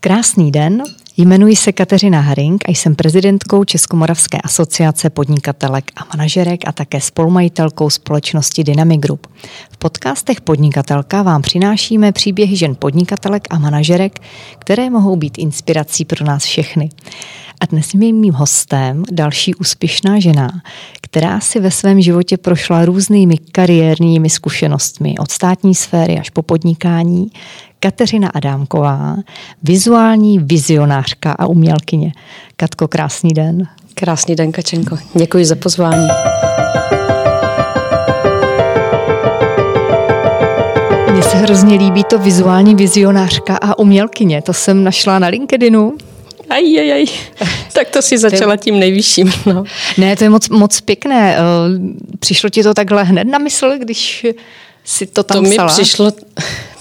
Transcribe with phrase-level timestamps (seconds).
[0.00, 0.82] Krásný den,
[1.16, 7.90] jmenuji se Kateřina Haring a jsem prezidentkou Českomoravské asociace podnikatelek a manažerek a také spolumajitelkou
[7.90, 9.26] společnosti Dynamic Group.
[9.70, 14.18] V podcastech Podnikatelka vám přinášíme příběhy žen podnikatelek a manažerek,
[14.58, 16.90] které mohou být inspirací pro nás všechny.
[17.60, 20.50] A dnes je mým hostem další úspěšná žena,
[21.02, 27.30] která si ve svém životě prošla různými kariérními zkušenostmi od státní sféry až po podnikání,
[27.80, 29.16] Kateřina Adámková,
[29.62, 32.12] vizuální vizionářka a umělkyně.
[32.56, 33.66] Katko, krásný den.
[33.94, 34.98] Krásný den, Kačenko.
[35.14, 36.08] Děkuji za pozvání.
[41.12, 44.42] Mně se hrozně líbí to vizuální vizionářka a umělkyně.
[44.42, 45.96] To jsem našla na LinkedInu.
[46.50, 47.04] Aj, aj, aj.
[47.72, 49.32] Tak to si začala tím nejvyšším.
[49.46, 49.64] No.
[49.98, 51.36] Ne, to je moc, moc pěkné.
[51.36, 51.40] Eh,
[52.18, 54.26] přišlo ti to takhle hned na mysl, když
[54.84, 55.68] si to tam To mi psala?
[55.68, 56.12] přišlo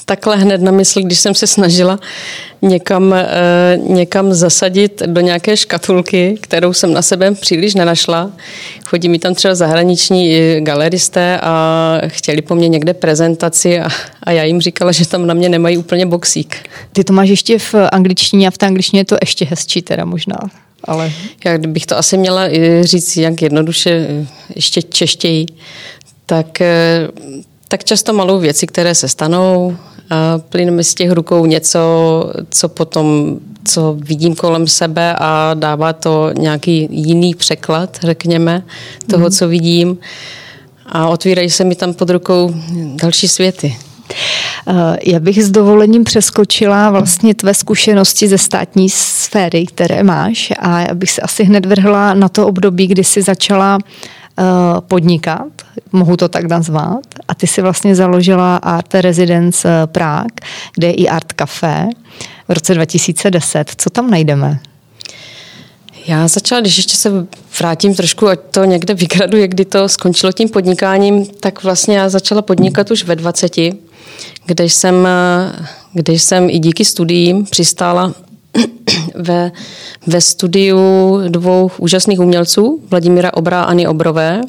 [0.08, 2.00] takhle hned na mysl, když jsem se snažila
[2.62, 3.28] někam, eh,
[3.78, 8.32] někam zasadit do nějaké škatulky, kterou jsem na sebe příliš nenašla.
[8.86, 13.88] Chodí mi tam třeba zahraniční eh, galeristé a chtěli po mně někde prezentaci a,
[14.24, 16.56] a já jim říkala, že tam na mě nemají úplně boxík.
[16.94, 20.06] Ty to máš ještě v angličtině a v té angličtině je to ještě hezčí teda
[20.06, 20.38] možná.
[20.84, 21.12] Ale...
[21.46, 25.46] Já kdybych to asi měla eh, říct jak jednoduše, ještě češtěji,
[26.26, 26.62] tak,
[27.68, 29.78] tak často malou věci, které se stanou,
[30.50, 31.80] plyne mi z těch rukou něco,
[32.50, 38.64] co potom, co vidím kolem sebe a dává to nějaký jiný překlad, řekněme,
[39.10, 39.32] toho, mm.
[39.32, 39.98] co vidím.
[40.86, 42.56] A otvírají se mi tam pod rukou
[43.02, 43.76] další světy.
[45.04, 50.94] Já bych s dovolením přeskočila vlastně tvé zkušenosti ze státní sféry, které máš a já
[50.94, 53.80] bych se asi hned vrhla na to období, kdy jsi začala
[54.80, 55.48] podnikat,
[55.92, 60.36] mohu to tak nazvat, a ty si vlastně založila Art Residence Prague,
[60.76, 61.88] kde je i Art Café
[62.48, 63.72] v roce 2010.
[63.78, 64.60] Co tam najdeme?
[66.08, 67.28] Já začala, když ještě se
[67.60, 72.42] vrátím trošku, ať to někde vygraduje, kdy to skončilo tím podnikáním, tak vlastně já začala
[72.42, 73.52] podnikat už ve 20,
[74.46, 75.08] kde jsem,
[75.94, 78.14] kde jsem i díky studiím přistála
[79.16, 79.52] ve,
[80.08, 80.80] ve studiu
[81.28, 84.42] dvou úžasných umělců, Vladimíra Obra a Ani Obrové.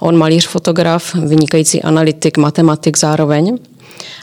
[0.00, 3.58] On malíř, fotograf, vynikající analytik, matematik zároveň.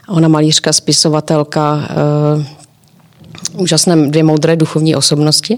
[0.07, 1.89] A ona malířka, spisovatelka,
[3.56, 5.57] uh, úžasné dvě moudré duchovní osobnosti.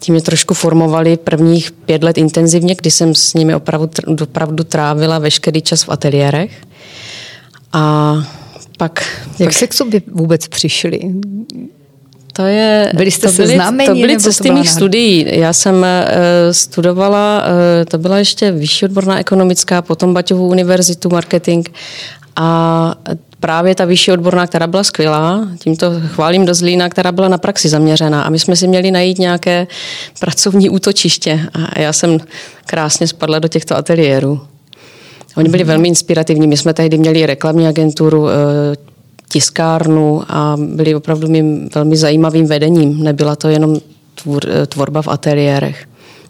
[0.00, 3.90] Tím mě trošku formovali prvních pět let intenzivně, kdy jsem s nimi opravdu,
[4.22, 6.62] opravdu trávila veškerý čas v ateliérech.
[7.72, 8.14] A
[8.78, 9.20] pak...
[9.38, 9.58] Jak pak...
[9.58, 11.00] se k sobě vůbec přišli?
[12.36, 15.26] To je, byli jste to seznámeni, to byly cesty mých studií.
[15.38, 15.84] Já jsem uh,
[16.52, 21.68] studovala, uh, to byla ještě vyšší odborná ekonomická, potom Baťovou univerzitu, marketing
[22.36, 22.94] a
[23.40, 27.68] právě ta vyšší odborná, která byla skvělá, tímto chválím do Zlína, která byla na praxi
[27.68, 29.66] zaměřená a my jsme si měli najít nějaké
[30.20, 32.18] pracovní útočiště a já jsem
[32.66, 34.40] krásně spadla do těchto ateliérů.
[35.36, 36.46] Oni byli velmi inspirativní.
[36.46, 38.26] My jsme tehdy měli reklamní agenturu,
[39.28, 43.04] tiskárnu a byli opravdu mým velmi zajímavým vedením.
[43.04, 43.76] Nebyla to jenom
[44.14, 45.86] tvor, tvorba v ateliérech.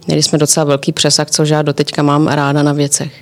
[0.07, 3.13] Měli jsme docela velký přesah, což já doteďka mám ráda na věcech.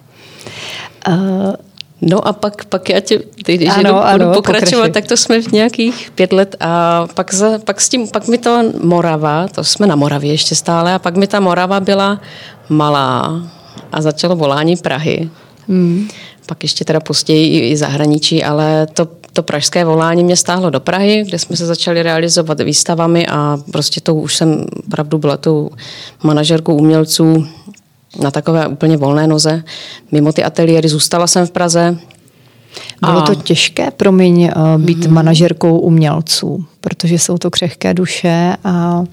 [1.08, 1.52] Uh,
[2.00, 4.90] no a pak, pak já tě, ty, když ano, budu ano, pokračovat, pokračuj.
[4.92, 8.38] tak to jsme v nějakých pět let a pak, za, pak, s tím, pak mi
[8.38, 12.20] to Morava, to jsme na Moravě ještě stále, a pak mi ta Morava byla
[12.68, 13.42] malá
[13.92, 15.30] a začalo volání Prahy.
[15.68, 16.08] Hmm.
[16.46, 21.24] Pak ještě teda později i zahraničí, ale to to pražské volání mě stáhlo do Prahy,
[21.26, 25.70] kde jsme se začali realizovat výstavami a prostě to už jsem opravdu byla tou
[26.22, 27.46] manažerkou umělců
[28.20, 29.62] na takové úplně volné noze.
[30.12, 31.98] Mimo ty ateliéry zůstala jsem v Praze.
[33.00, 35.10] Bylo to těžké, promiň, eh, být mm-hmm.
[35.10, 39.04] manažerkou umělců, protože jsou to křehké duše a...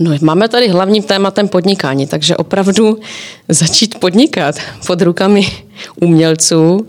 [0.00, 2.98] No, máme tady hlavním tématem podnikání, takže opravdu
[3.48, 4.54] začít podnikat
[4.86, 5.46] pod rukami
[6.00, 6.86] umělců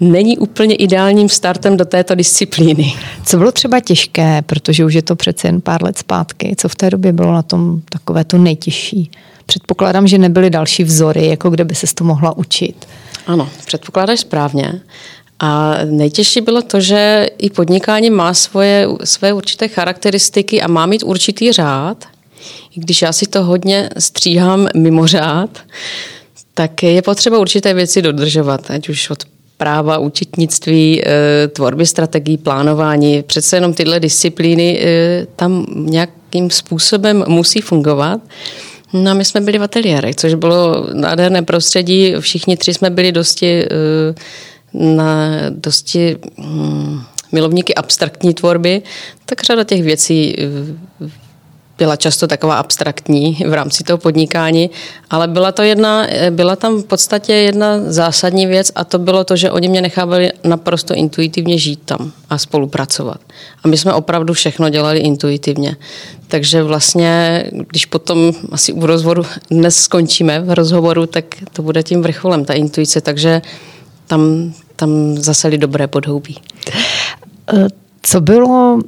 [0.00, 2.94] není úplně ideálním startem do této disciplíny.
[3.24, 6.74] Co bylo třeba těžké, protože už je to přece jen pár let zpátky, co v
[6.74, 9.10] té době bylo na tom takové to nejtěžší?
[9.46, 12.88] Předpokládám, že nebyly další vzory, jako kde by se to mohla učit.
[13.26, 14.80] Ano, předpokládáš správně.
[15.40, 21.02] A nejtěžší bylo to, že i podnikání má svoje, své určité charakteristiky a má mít
[21.02, 22.04] určitý řád.
[22.76, 25.58] I když já si to hodně stříhám mimo řád,
[26.54, 29.24] tak je potřeba určité věci dodržovat, ať už od
[29.56, 33.22] práva, účetnictví, eh, tvorby strategií, plánování.
[33.22, 38.20] Přece jenom tyhle disciplíny eh, tam nějakým způsobem musí fungovat.
[38.92, 42.14] No a my jsme byli v ateliérech, což bylo nádherné prostředí.
[42.20, 44.14] Všichni tři jsme byli dosti, eh,
[44.72, 47.00] na, dosti hm,
[47.32, 48.82] milovníky abstraktní tvorby,
[49.26, 50.36] tak řada těch věcí
[51.78, 54.70] byla často taková abstraktní v rámci toho podnikání,
[55.10, 59.36] ale byla to jedna, byla tam v podstatě jedna zásadní věc a to bylo to,
[59.36, 63.20] že oni mě nechávali naprosto intuitivně žít tam a spolupracovat.
[63.64, 65.76] A my jsme opravdu všechno dělali intuitivně.
[66.28, 72.02] Takže vlastně, když potom asi u rozhovoru dnes skončíme v rozhovoru, tak to bude tím
[72.02, 73.42] vrcholem, ta intuice, takže
[74.06, 76.38] tam, tam zaseli dobré podhoubí.
[78.02, 78.78] Co bylo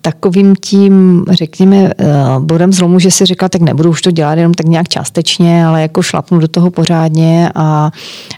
[0.00, 4.54] takovým tím, řekněme, eh, bodem zlomu, že si říkal, tak nebudu už to dělat jenom
[4.54, 7.90] tak nějak částečně, ale jako šlapnu do toho pořádně a,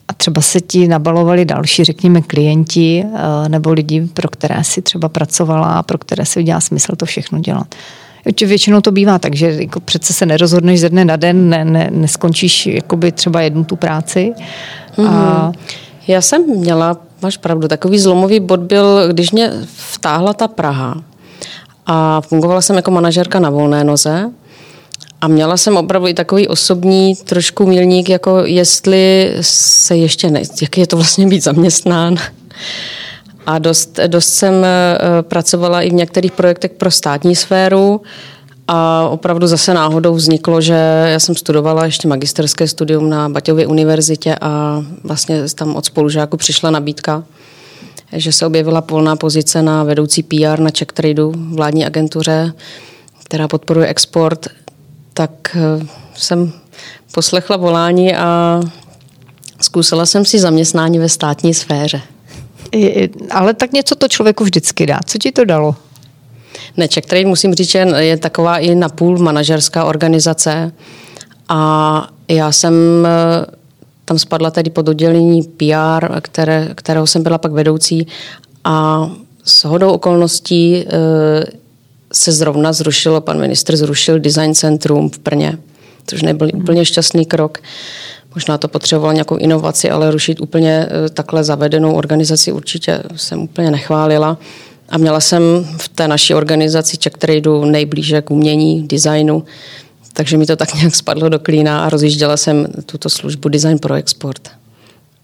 [0.08, 5.08] a třeba se ti nabalovali další, řekněme, klienti eh, nebo lidi, pro které si třeba
[5.08, 7.74] pracovala a pro které si udělá smysl to všechno dělat.
[8.46, 11.90] Většinou to bývá tak, že jako přece se nerozhodneš ze dne na den, ne, ne,
[11.92, 14.32] neskončíš jakoby třeba jednu tu práci.
[14.96, 15.08] Mm-hmm.
[15.08, 15.52] A...
[16.08, 21.02] Já jsem měla, máš pravdu, takový zlomový bod byl, když mě vtáhla ta Praha,
[21.86, 24.30] a fungovala jsem jako manažerka na volné noze.
[25.20, 30.78] A měla jsem opravdu i takový osobní trošku milník, jako jestli se ještě ne, jak
[30.78, 32.16] je to vlastně být zaměstnán.
[33.46, 38.00] A dost, dost jsem eh, pracovala i v některých projektech pro státní sféru
[38.68, 40.74] a opravdu zase náhodou vzniklo, že
[41.06, 46.70] já jsem studovala ještě magisterské studium na Baťově univerzitě a vlastně tam od spolužáku přišla
[46.70, 47.24] nabídka
[48.12, 52.52] že se objevila volná pozice na vedoucí PR na Czech Tradeu, vládní agentuře,
[53.24, 54.46] která podporuje export,
[55.14, 56.52] tak eh, jsem
[57.12, 58.60] poslechla volání a
[59.60, 62.00] zkusila jsem si zaměstnání ve státní sféře.
[63.30, 65.00] Ale tak něco to člověku vždycky dá.
[65.06, 65.76] Co ti to dalo?
[66.76, 70.72] Ne, Czech Trade musím říct, že je taková i napůl manažerská organizace
[71.48, 72.74] a já jsem
[73.06, 73.55] eh,
[74.06, 78.06] tam spadla tedy pod oddělení PR, které, kterého jsem byla pak vedoucí
[78.64, 79.10] a
[79.44, 80.84] s hodou okolností e,
[82.12, 85.58] se zrovna zrušilo, pan ministr zrušil design centrum v Brně,
[86.06, 87.58] což nebyl úplně šťastný krok.
[88.34, 93.70] Možná to potřebovalo nějakou inovaci, ale rušit úplně e, takhle zavedenou organizaci určitě jsem úplně
[93.70, 94.38] nechválila.
[94.88, 95.42] A měla jsem
[95.76, 99.44] v té naší organizaci Czech Tradeu nejblíže k umění, designu,
[100.16, 103.94] takže mi to tak nějak spadlo do klína a rozjížděla jsem tuto službu Design pro
[103.94, 104.48] export.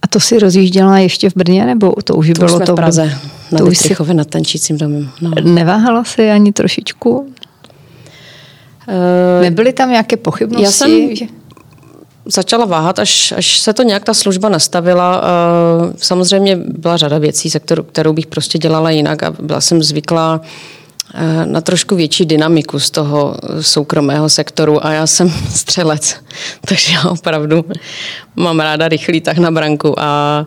[0.02, 2.76] A to si rozjížděla ještě v Brně, nebo to už to bylo už to v
[2.76, 3.18] Praze,
[3.52, 3.96] na to už si...
[4.12, 5.10] nad tančícím domem.
[5.20, 5.30] No.
[5.42, 7.10] Neváhala si ani trošičku?
[7.18, 7.26] Uh,
[9.40, 10.64] Nebyly tam nějaké pochybnosti?
[10.64, 11.26] Já jsem že...
[12.26, 15.22] začala váhat, až, až se to nějak ta služba nastavila.
[15.22, 15.26] Uh,
[15.96, 20.40] samozřejmě byla řada věcí, se kterou, kterou bych prostě dělala jinak a byla jsem zvyklá
[20.40, 20.46] uh,
[21.44, 26.16] na trošku větší dynamiku z toho soukromého sektoru a já jsem střelec,
[26.68, 27.64] takže já opravdu
[28.36, 30.46] mám ráda rychlý tak na branku a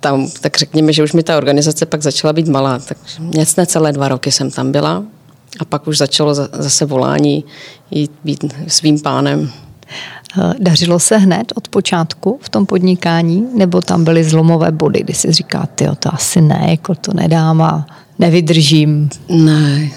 [0.00, 3.92] tam, tak řekněme, že už mi ta organizace pak začala být malá, takže nic celé
[3.92, 5.04] dva roky jsem tam byla
[5.60, 7.44] a pak už začalo zase volání
[7.90, 9.50] jít být svým pánem.
[10.38, 15.14] Eh, dařilo se hned od počátku v tom podnikání, nebo tam byly zlomové body, kdy
[15.14, 17.86] si říká, ty to asi ne, jako to nedám a
[18.20, 19.08] nevydržím.
[19.28, 19.90] Ne,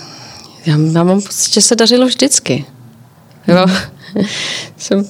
[0.65, 2.65] já, já mám pocit, že se dařilo vždycky.
[3.47, 3.65] Jo.
[4.77, 5.05] Jsem,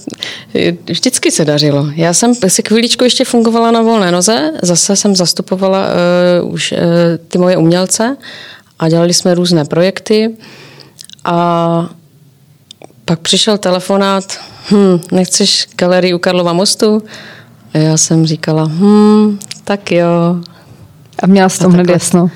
[0.89, 1.87] vždycky se dařilo.
[1.95, 5.87] Já jsem si chvíličku ještě fungovala na volné noze, zase jsem zastupovala
[6.43, 6.77] uh, už uh,
[7.27, 8.17] ty moje umělce
[8.79, 10.35] a dělali jsme různé projekty
[11.25, 11.89] a
[13.05, 14.39] pak přišel telefonát,
[14.71, 17.01] hm, nechceš galerii u Karlova mostu?
[17.73, 20.35] A já jsem říkala, hm, tak jo.
[21.23, 22.29] A měla jsi to hned jasno?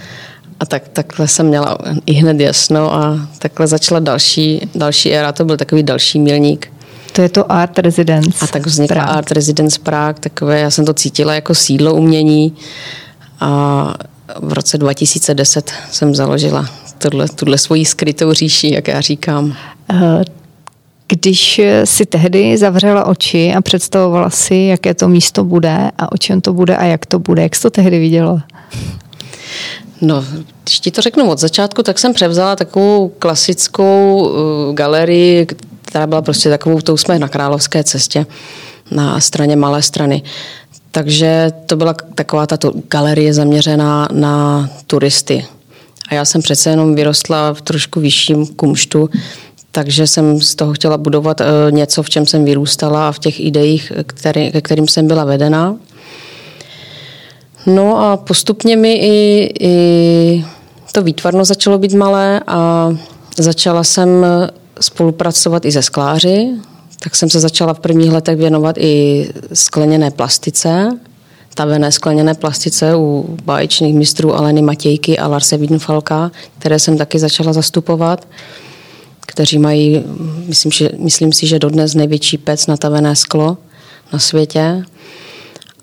[0.60, 5.46] A tak, takhle jsem měla i hned jasno a takhle začala další, další éra, to
[5.46, 6.72] byl takový další milník.
[7.12, 8.46] To je to Art Residence.
[8.46, 9.18] A tak vznikla Prague.
[9.18, 12.54] Art Residence Prague, takové, já jsem to cítila jako sídlo umění
[13.40, 13.94] a
[14.42, 16.66] v roce 2010 jsem založila
[16.98, 19.56] tuhle, tuhle svoji skrytou říši, jak já říkám.
[19.94, 20.24] Eh,
[21.08, 26.42] když si tehdy zavřela oči a představovala si, jaké to místo bude a o čem
[26.42, 28.44] to bude a jak to bude, jak jsi to tehdy viděla?
[30.02, 30.26] No,
[30.64, 35.48] když ti to řeknu od začátku, tak jsem převzala takovou klasickou uh, galerii,
[35.86, 38.26] která byla prostě takovou, to jsme na Královské cestě,
[38.92, 40.24] na straně Malé strany.
[40.92, 45.46] Takže to byla taková tato galerie zaměřená na turisty.
[46.10, 49.10] A já jsem přece jenom vyrostla v trošku vyšším kumštu,
[49.72, 53.40] takže jsem z toho chtěla budovat uh, něco, v čem jsem vyrůstala a v těch
[53.40, 55.76] ideích, který, ke kterým jsem byla vedena.
[57.67, 60.45] No a postupně mi i, i
[60.91, 62.89] to výtvarno začalo být malé a
[63.38, 64.25] začala jsem
[64.81, 66.50] spolupracovat i ze skláři,
[67.03, 70.89] tak jsem se začala v prvních letech věnovat i skleněné plastice,
[71.53, 77.53] tavené skleněné plastice u báječných mistrů Aleny Matějky a Larse Wiedenfalka, které jsem taky začala
[77.53, 78.27] zastupovat,
[79.19, 80.03] kteří mají,
[80.45, 83.57] myslím, že, myslím si, že dodnes největší pec na tavené sklo
[84.13, 84.83] na světě.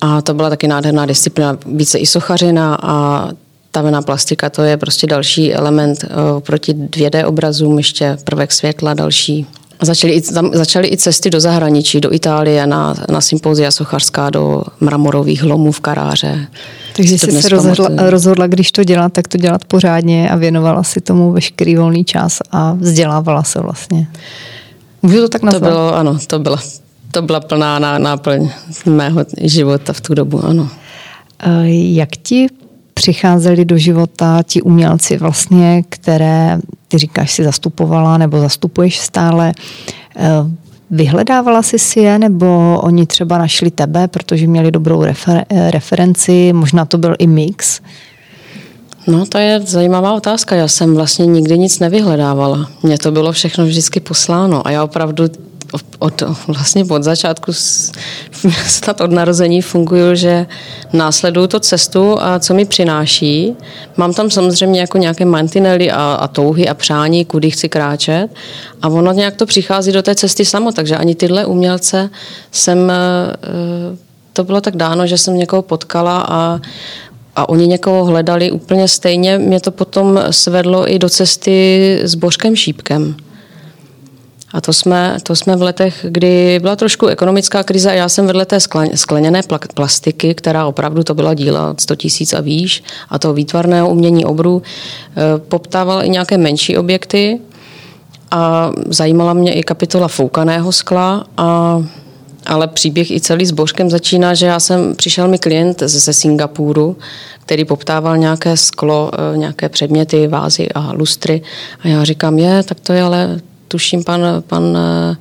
[0.00, 3.28] A to byla taky nádherná disciplína, více i sochařina a
[3.70, 6.08] tavená plastika, to je prostě další element eh,
[6.40, 9.46] proti 2D obrazům, ještě prvek světla, další
[9.82, 14.62] Začaly i, tam, začaly i cesty do zahraničí, do Itálie, na, na sympozia sochařská, do
[14.80, 16.46] mramorových lomů v Karáře.
[16.96, 21.00] Takže jsi se rozhodla, rozhodla, když to dělat, tak to dělat pořádně a věnovala si
[21.00, 24.08] tomu veškerý volný čas a vzdělávala se vlastně.
[25.02, 25.62] Můžu to tak nazvat?
[25.62, 26.58] To bylo, ano, to byla,
[27.14, 28.50] to byla plná náplň
[28.86, 30.68] mého života v tu dobu, ano.
[31.70, 32.46] Jak ti
[32.94, 39.52] přicházeli do života ti umělci vlastně, které ty říkáš si zastupovala nebo zastupuješ stále,
[40.16, 40.28] eh,
[40.90, 46.52] Vyhledávala jsi si je, nebo oni třeba našli tebe, protože měli dobrou refer- eh, referenci,
[46.52, 47.80] možná to byl i mix?
[49.06, 50.56] No, to je zajímavá otázka.
[50.56, 52.70] Já jsem vlastně nikdy nic nevyhledávala.
[52.82, 55.24] Mně to bylo všechno vždycky posláno a já opravdu
[55.98, 57.52] od, vlastně od začátku,
[58.66, 60.46] snad od narození funguju, že
[60.92, 63.56] následuju to cestu a co mi přináší.
[63.96, 68.30] Mám tam samozřejmě jako nějaké mantinely a, a touhy a přání, kudy chci kráčet
[68.82, 72.10] a ono nějak to přichází do té cesty samo, takže ani tyhle umělce
[72.50, 72.96] jsem, eh,
[74.32, 76.60] to bylo tak dáno, že jsem někoho potkala a
[77.36, 79.38] a oni někoho hledali úplně stejně.
[79.38, 83.16] Mě to potom svedlo i do cesty s Božkem Šípkem.
[84.54, 88.26] A to jsme, to jsme v letech, kdy byla trošku ekonomická krize a já jsem
[88.26, 88.58] vedle té
[88.94, 89.40] skleněné
[89.74, 94.62] plastiky, která opravdu to byla díla 100 tisíc a výš a toho výtvarného umění obru,
[94.62, 97.40] eh, poptával i nějaké menší objekty
[98.30, 101.82] a zajímala mě i kapitola foukaného skla a
[102.46, 106.96] ale příběh i celý s Božkem začíná, že já jsem, přišel mi klient ze Singapuru,
[107.40, 111.42] který poptával nějaké sklo, eh, nějaké předměty, vázy a lustry.
[111.84, 115.16] A já říkám, je, tak to je ale tuším pan, pan eh,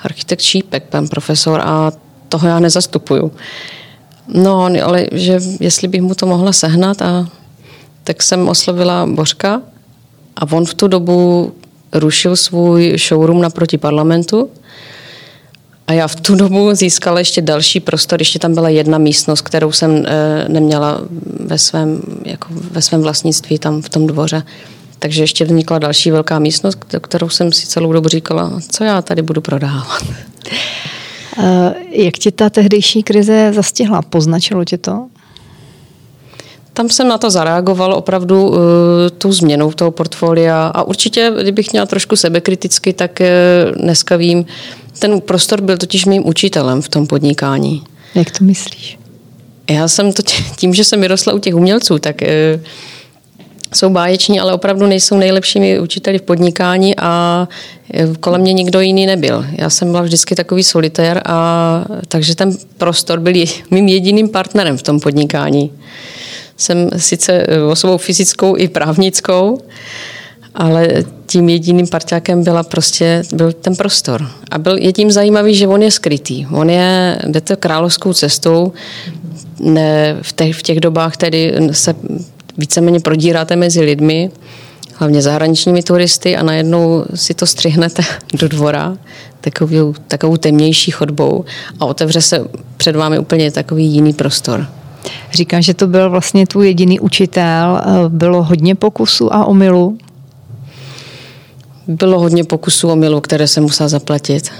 [0.00, 1.92] architekt Šípek, pan profesor, a
[2.28, 3.32] toho já nezastupuju.
[4.28, 7.28] No, ale že jestli bych mu to mohla sehnat, a
[8.04, 9.62] tak jsem oslovila Božka
[10.36, 11.52] a on v tu dobu
[11.92, 14.50] rušil svůj showroom naproti parlamentu
[15.88, 19.72] a já v tu dobu získala ještě další prostor, ještě tam byla jedna místnost, kterou
[19.72, 21.00] jsem e, neměla
[21.40, 24.42] ve svém, jako ve svém vlastnictví tam v tom dvoře.
[24.98, 29.22] Takže ještě vznikla další velká místnost, kterou jsem si celou dobu říkala, co já tady
[29.22, 30.02] budu prodávat.
[31.40, 34.02] Eh, jak ti ta tehdejší krize zastihla?
[34.02, 35.06] Poznačilo tě to?
[36.72, 38.56] Tam jsem na to zareagoval opravdu uh,
[39.18, 44.46] tou změnou toho portfolia a určitě, kdybych měla trošku sebekriticky, tak uh, dneska vím,
[44.98, 47.82] ten prostor byl totiž mým učitelem v tom podnikání.
[48.14, 48.98] Jak to myslíš?
[49.70, 50.22] Já jsem to
[50.56, 52.60] tím, že jsem vyrostla u těch umělců, tak uh,
[53.74, 57.48] jsou báječní, ale opravdu nejsou nejlepšími učiteli v podnikání a
[58.20, 59.46] kolem mě nikdo jiný nebyl.
[59.52, 64.82] Já jsem byla vždycky takový solitér a takže ten prostor byl mým jediným partnerem v
[64.82, 65.72] tom podnikání.
[66.56, 69.58] Jsem sice osobou fyzickou i právnickou,
[70.54, 70.88] ale
[71.26, 74.28] tím jediným parťákem byla prostě, byl ten prostor.
[74.50, 76.46] A byl, je tím zajímavý, že on je skrytý.
[76.52, 78.72] On je, jde to královskou cestou,
[79.60, 81.94] ne, v, těch, v těch dobách tedy se
[82.58, 84.30] víceméně prodíráte mezi lidmi,
[84.94, 88.02] hlavně zahraničními turisty a najednou si to střihnete
[88.38, 88.96] do dvora
[89.40, 91.44] takovou, takovou temnější chodbou
[91.80, 92.44] a otevře se
[92.76, 94.66] před vámi úplně takový jiný prostor.
[95.32, 97.80] Říkáš, že to byl vlastně tvůj jediný učitel.
[98.08, 99.98] Bylo hodně pokusů a omylů?
[101.86, 104.50] Bylo hodně pokusů o milu, které jsem musela zaplatit.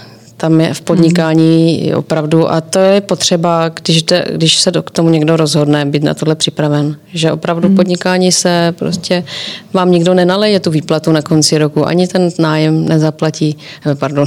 [0.41, 1.99] Tam je v podnikání mm.
[1.99, 6.15] opravdu, a to je potřeba, když, de, když se k tomu někdo rozhodne, být na
[6.15, 6.97] tohle připraven.
[7.15, 7.77] Že opravdu mm.
[7.77, 9.25] podnikání se prostě,
[9.73, 14.27] vám nikdo nenaleje tu výplatu na konci roku, ani ten nájem nezaplatí, eh, pardon,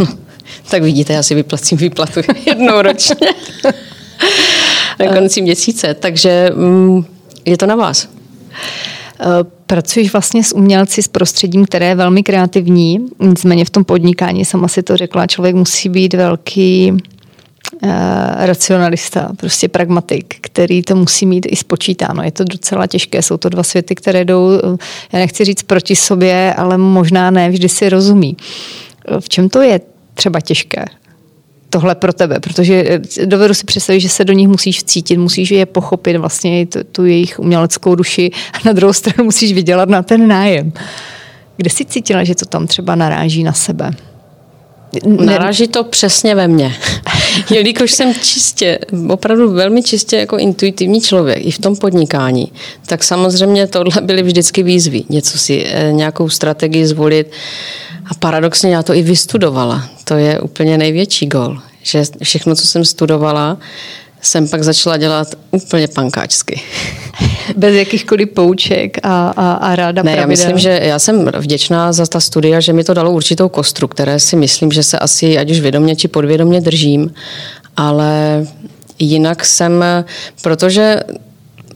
[0.70, 3.26] tak vidíte, já si vyplacím výplatu jednou ročně
[5.00, 7.04] na konci měsíce, takže mm,
[7.44, 8.08] je to na vás.
[9.22, 13.06] Eh, pracuješ vlastně s umělci, s prostředím, které je velmi kreativní.
[13.20, 16.98] Nicméně v tom podnikání, sama si to řekla, člověk musí být velký uh,
[18.36, 22.22] racionalista, prostě pragmatik, který to musí mít i spočítáno.
[22.22, 24.76] Je to docela těžké, jsou to dva světy, které jdou, eh,
[25.12, 28.36] já nechci říct proti sobě, ale možná ne vždy si rozumí.
[29.20, 29.80] V čem to je
[30.14, 30.84] třeba těžké?
[31.72, 32.84] Tohle pro tebe, protože
[33.20, 36.78] eh, dovedu si představit, že se do nich musíš cítit, musíš je pochopit vlastně tu,
[36.92, 40.72] tu jejich uměleckou duši a na druhou stranu musíš vydělat na ten nájem.
[41.56, 43.90] Kde jsi cítila, že to tam třeba naráží na sebe?
[45.06, 46.74] Naráží to přesně ve mně.
[47.50, 52.52] jelikož jsem čistě, opravdu velmi čistě jako intuitivní člověk i v tom podnikání,
[52.86, 55.04] tak samozřejmě tohle byly vždycky výzvy.
[55.08, 57.30] Něco si, eh, nějakou strategii zvolit.
[58.06, 59.88] A paradoxně já to i vystudovala.
[60.04, 61.58] To je úplně největší gol.
[61.82, 63.58] Že všechno, co jsem studovala,
[64.22, 66.60] jsem pak začala dělat úplně pankáčsky.
[67.56, 70.20] Bez jakýchkoliv pouček a, a, a ráda Ne, pravidel.
[70.22, 73.88] já myslím, že já jsem vděčná za ta studia, že mi to dalo určitou kostru,
[73.88, 77.14] které si myslím, že se asi ať už vědomě či podvědomě držím,
[77.76, 78.44] ale
[78.98, 79.84] jinak jsem,
[80.42, 81.00] protože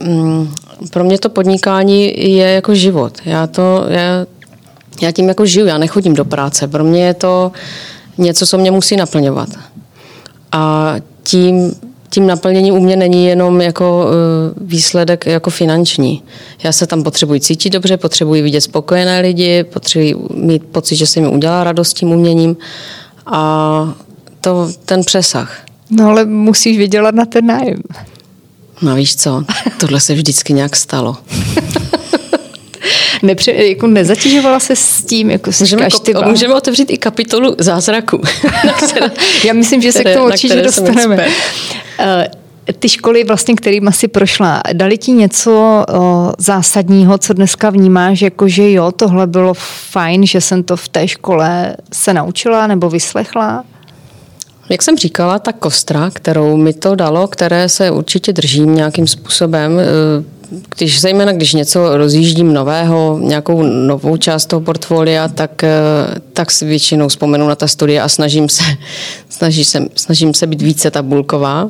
[0.03, 0.55] mm,
[0.91, 3.19] pro mě to podnikání je jako život.
[3.25, 4.27] Já to, já,
[5.03, 6.69] já tím jako žiju, já nechodím do práce.
[6.69, 7.53] Pro mě je to
[8.19, 9.49] něco, co mě musí naplňovat.
[10.53, 11.75] A tím
[12.17, 14.07] tím naplněním u mě není jenom jako
[14.57, 16.23] výsledek jako finanční.
[16.63, 21.21] Já se tam potřebuji cítit dobře, potřebuji vidět spokojené lidi, potřebuji mít pocit, že se
[21.21, 22.57] mi udělá radost tím uměním
[23.27, 23.95] a
[24.41, 25.59] to, ten přesah.
[25.91, 27.83] No ale musíš vydělat na ten nájem.
[28.83, 29.45] No víš co,
[29.81, 31.17] tohle se vždycky nějak stalo.
[33.23, 38.21] Nepře, jako nezatěžovala se s tím, jako můžeme, ko- můžeme otevřít i kapitolu zázraku.
[39.45, 41.29] Já myslím, že se k tomu určitě dostaneme.
[42.79, 48.49] Ty školy, vlastně, kterým asi prošla, dali ti něco o, zásadního, co dneska vnímáš, jako
[48.49, 49.55] že jo, tohle bylo
[49.91, 53.65] fajn, že jsem to v té škole se naučila nebo vyslechla?
[54.69, 59.81] Jak jsem říkala, ta kostra, kterou mi to dalo, které se určitě držím nějakým způsobem,
[60.77, 65.65] když zejména když něco rozjíždím nového, nějakou novou část toho portfolia, tak,
[66.33, 68.65] tak si většinou vzpomenu na ta studie a snažím se,
[69.29, 71.69] snažím se, snažím se být více tabulková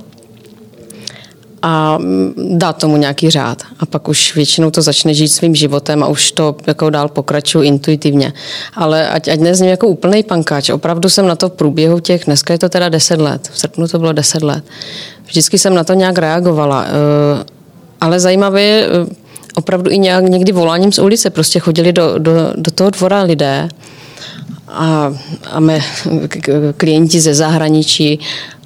[1.62, 1.99] a
[2.37, 3.62] dát tomu nějaký řád.
[3.78, 7.64] A pak už většinou to začne žít svým životem a už to jako dál pokračuju
[7.64, 8.33] intuitivně.
[8.75, 12.52] Ale ať, ať nezním jako úplný pankáč, opravdu jsem na to v průběhu těch, dneska
[12.52, 14.64] je to teda 10 let, v srpnu to bylo 10 let.
[15.25, 16.87] Vždycky jsem na to nějak reagovala.
[18.00, 18.88] Ale zajímavé je
[19.55, 21.31] opravdu i nějak někdy voláním z ulice.
[21.31, 23.69] Prostě chodili do, do, do toho dvora lidé
[24.69, 25.15] a,
[25.50, 25.81] a mé
[26.76, 28.19] klienti ze zahraničí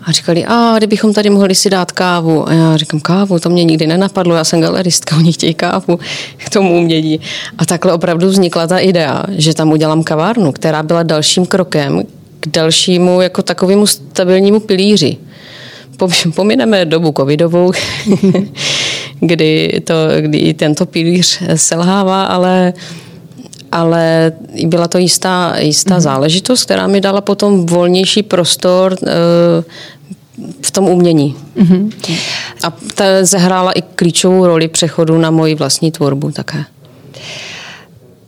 [0.05, 2.49] a říkali, a kdybychom tady mohli si dát kávu.
[2.49, 5.99] A já říkám, kávu, to mě nikdy nenapadlo, já jsem galeristka, oni chtějí kávu
[6.37, 7.21] k tomu umění.
[7.59, 12.03] A takhle opravdu vznikla ta idea, že tam udělám kavárnu, která byla dalším krokem
[12.41, 15.17] k dalšímu jako takovému stabilnímu pilíři.
[16.35, 17.73] Pomineme dobu covidovou,
[19.21, 22.73] kdy, to, kdy tento pilíř selhává, ale
[23.73, 24.33] ale
[24.67, 26.01] byla to jistá, jistá mm.
[26.01, 29.09] záležitost, která mi dala potom volnější prostor uh,
[30.63, 31.37] v tom umění.
[31.55, 31.91] Mm.
[32.65, 36.65] A ta zahrála i klíčovou roli přechodu na moji vlastní tvorbu také.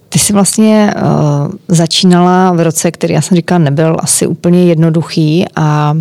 [0.08, 5.46] Ty jsi vlastně uh, začínala v roce, který já jsem říkala nebyl asi úplně jednoduchý
[5.56, 5.96] a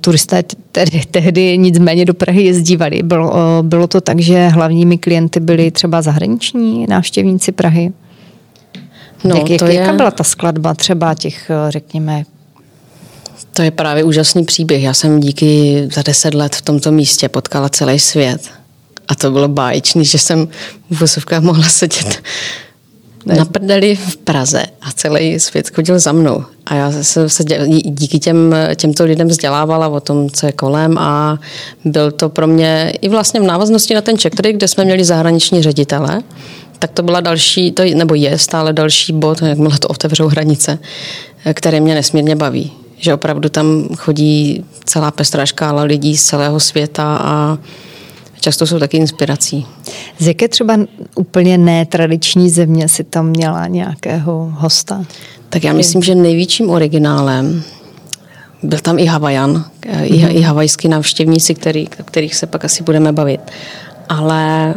[0.00, 3.02] turisté tedy, tehdy nicméně do Prahy jezdívali.
[3.02, 7.92] Bylo, bylo to tak, že hlavními klienty byli třeba zahraniční návštěvníci Prahy?
[9.24, 9.96] No, jak, to jaká je...
[9.96, 12.24] byla ta skladba třeba těch, řekněme,
[13.52, 14.82] to je právě úžasný příběh.
[14.82, 18.50] Já jsem díky za deset let v tomto místě potkala celý svět.
[19.08, 20.48] A to bylo báječný, že jsem
[20.90, 22.22] v vozovkách mohla sedět.
[23.26, 26.44] Na prdeli v Praze a celý svět chodil za mnou.
[26.66, 27.44] A já jsem se
[27.84, 31.38] díky těm, těmto lidem vzdělávala o tom, co je kolem a
[31.84, 35.62] byl to pro mě i vlastně v návaznosti na ten Czech kde jsme měli zahraniční
[35.62, 36.22] ředitele,
[36.78, 40.78] tak to byla další, to, nebo je stále další bod, jakmile to otevřou hranice,
[41.54, 42.72] které mě nesmírně baví.
[42.96, 47.58] Že opravdu tam chodí celá pestrá škála lidí z celého světa a
[48.40, 49.66] často jsou taky inspirací.
[50.18, 50.78] Z jaké třeba
[51.14, 55.04] úplně netradiční země si tam měla nějakého hosta?
[55.48, 57.62] Tak já myslím, že největším originálem
[58.62, 60.04] byl tam i Havajan, mm-hmm.
[60.04, 63.40] i, i havajský návštěvníci, který, o kterých se pak asi budeme bavit.
[64.08, 64.74] Ale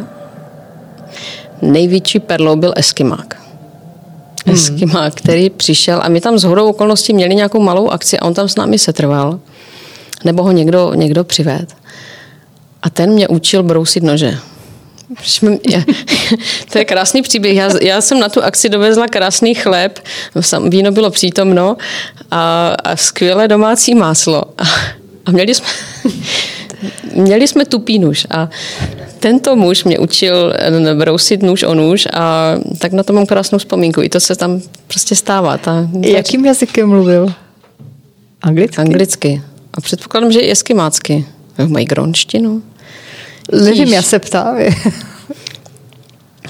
[1.61, 3.41] největší perlou byl Eskimák.
[4.45, 4.55] Hmm.
[4.55, 8.33] Eskimák, který přišel a my tam z hodou okolností měli nějakou malou akci a on
[8.33, 9.39] tam s námi setrval.
[10.25, 11.75] Nebo ho někdo, někdo přived.
[12.83, 14.37] A ten mě učil brousit nože.
[16.71, 17.55] to je krásný příběh.
[17.55, 19.99] Já, já jsem na tu akci dovezla krásný chléb,
[20.69, 21.77] víno bylo přítomno
[22.31, 24.43] a, a skvělé domácí máslo.
[24.57, 24.63] A,
[25.25, 25.67] a měli jsme,
[27.15, 28.49] měli jsme tupý nůž a
[29.19, 30.53] tento muž mě učil
[30.93, 34.01] brousit nůž o nůž a tak na to mám krásnou vzpomínku.
[34.01, 35.57] I to se tam prostě stává.
[35.57, 37.33] Ta, Jakým jazykem mluvil?
[38.41, 38.81] Anglicky?
[38.81, 39.41] Anglicky.
[39.73, 41.25] A předpokládám, že i eskimácky.
[41.67, 42.61] Mají gronštinu.
[43.51, 44.57] Nevím, já se ptám.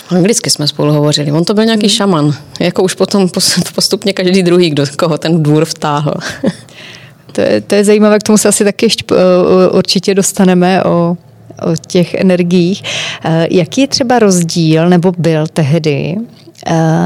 [0.10, 1.32] Anglicky jsme spolu hovořili.
[1.32, 1.96] On to byl nějaký hmm.
[1.96, 2.36] šaman.
[2.60, 3.30] Jako už potom
[3.76, 6.14] postupně každý druhý, kdo koho ten dvůr vtáhl.
[7.32, 9.04] To je, to je zajímavé, k tomu se asi taky ještě
[9.72, 11.18] určitě dostaneme o,
[11.62, 12.84] o těch energiích.
[13.50, 16.16] Jaký je třeba rozdíl, nebo byl tehdy,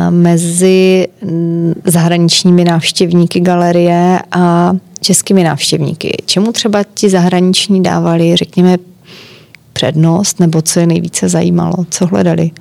[0.10, 6.18] mezi mm, zahraničními návštěvníky galerie a českými návštěvníky?
[6.26, 8.78] Čemu třeba ti zahraniční dávali, řekněme,
[9.78, 12.52] přednost, nebo co je nejvíce zajímalo, co hledali?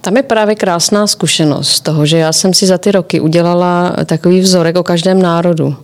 [0.00, 4.40] Tam je právě krásná zkušenost toho, že já jsem si za ty roky udělala takový
[4.40, 5.76] vzorek o každém národu.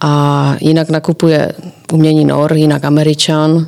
[0.00, 1.52] A jinak nakupuje
[1.92, 3.66] umění Nor, jinak Američan,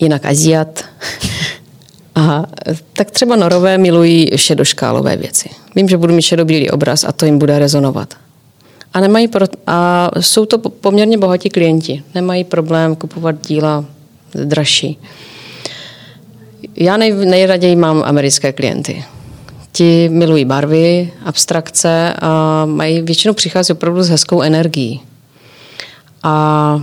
[0.00, 0.84] jinak Aziat.
[2.14, 2.44] A
[2.92, 5.48] tak třeba Norové milují šedoškálové věci.
[5.76, 8.14] Vím, že budu mít šedobílý obraz a to jim bude rezonovat.
[8.94, 12.02] A, nemají pro, a jsou to poměrně bohatí klienti.
[12.14, 13.84] Nemají problém kupovat díla
[14.34, 14.98] dražší.
[16.76, 19.04] Já nej, nejraději mám americké klienty.
[19.72, 25.00] Ti milují barvy, abstrakce a mají, většinou přichází opravdu s hezkou energií.
[26.22, 26.82] A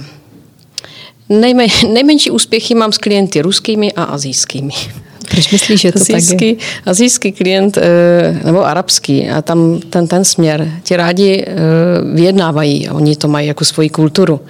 [1.29, 4.73] nejme, nejmenší úspěchy mám s klienty ruskými a azijskými.
[5.31, 6.55] Proč myslíš, že to tak je?
[6.85, 11.55] Azijský klient, eh, nebo arabský, a tam ten, ten směr, ti rádi eh,
[12.13, 14.41] vyjednávají, oni to mají jako svoji kulturu.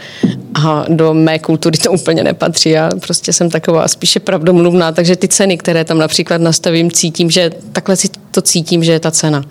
[0.53, 2.69] A do mé kultury to úplně nepatří.
[2.69, 7.51] Já prostě jsem taková spíše pravdomluvná, takže ty ceny, které tam například nastavím, cítím, že
[7.71, 9.43] takhle si to cítím, že je ta cena.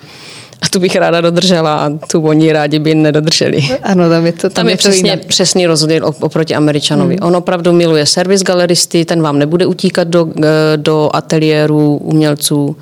[0.63, 3.63] A tu bych ráda dodržela a tu oni rádi by nedodrželi.
[3.83, 7.17] Ano, tam je to Tam, tam je, je přesně, to přesný rozdíl oproti Američanovi.
[7.21, 7.29] Hmm.
[7.29, 12.77] On opravdu miluje servis galeristy, ten vám nebude utíkat do, eh, do ateliéru umělců,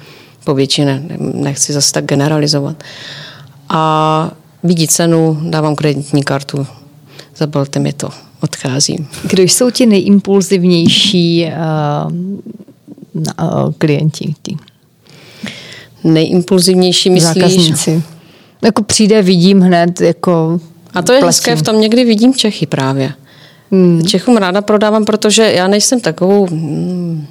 [0.45, 2.77] po většině, nechci zase tak generalizovat.
[3.69, 4.31] A
[4.62, 6.67] vidí cenu, dávám kreditní kartu,
[7.37, 8.09] zabalte mi to,
[8.41, 9.09] odcházím.
[9.23, 11.47] Kdo jsou ti nejimpulzivnější
[12.07, 12.12] uh,
[13.43, 14.35] uh, klienti?
[14.43, 14.57] Ty?
[16.05, 17.35] Nejimpulzivnější myslíš?
[17.35, 18.03] Zákazníci.
[18.63, 20.61] Jako přijde, vidím hned, jako
[20.95, 21.27] A to je platím.
[21.27, 23.13] hezké, v tom někdy vidím Čechy právě.
[23.71, 24.03] Hmm.
[24.07, 26.47] Čechům ráda prodávám, protože já nejsem takovou...
[26.47, 27.27] Hmm,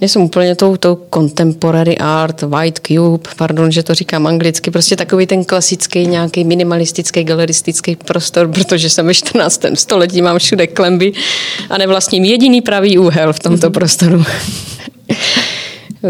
[0.00, 5.26] nejsem úplně tou, tou contemporary art, white cube, pardon, že to říkám anglicky, prostě takový
[5.26, 9.62] ten klasický nějaký minimalistický galeristický prostor, protože jsem ve 14.
[9.74, 11.12] století, mám všude klemby
[11.70, 13.72] a nevlastním jediný pravý úhel v tomto mm-hmm.
[13.72, 14.24] prostoru.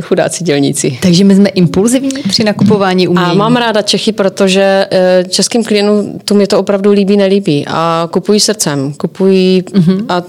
[0.00, 0.98] chudáci dělníci.
[1.02, 3.30] Takže my jsme impulzivní při nakupování umění.
[3.30, 7.64] A mám ráda Čechy, protože eh, českým klientům je to opravdu líbí, nelíbí.
[7.66, 10.04] A kupují srdcem, kupují mm-hmm.
[10.08, 10.22] a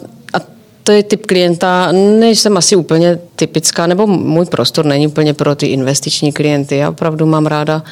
[0.84, 5.68] to je typ klienta, nejsem asi úplně typická, nebo můj prostor není úplně pro ty
[5.68, 6.78] investiční klienty.
[6.78, 7.84] Já opravdu mám ráda,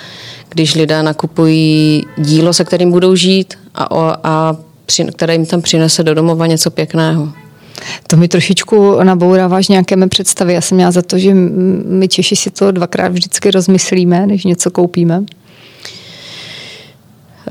[0.49, 4.55] když lidé nakupují dílo, se kterým budou žít a, a
[4.85, 7.29] při, které jim tam přinese do domova něco pěkného.
[8.07, 10.53] To mi trošičku nabouráváš nějaké mé představy.
[10.53, 11.33] Já jsem měla za to, že
[11.85, 15.23] my Češi si to dvakrát vždycky rozmyslíme, než něco koupíme.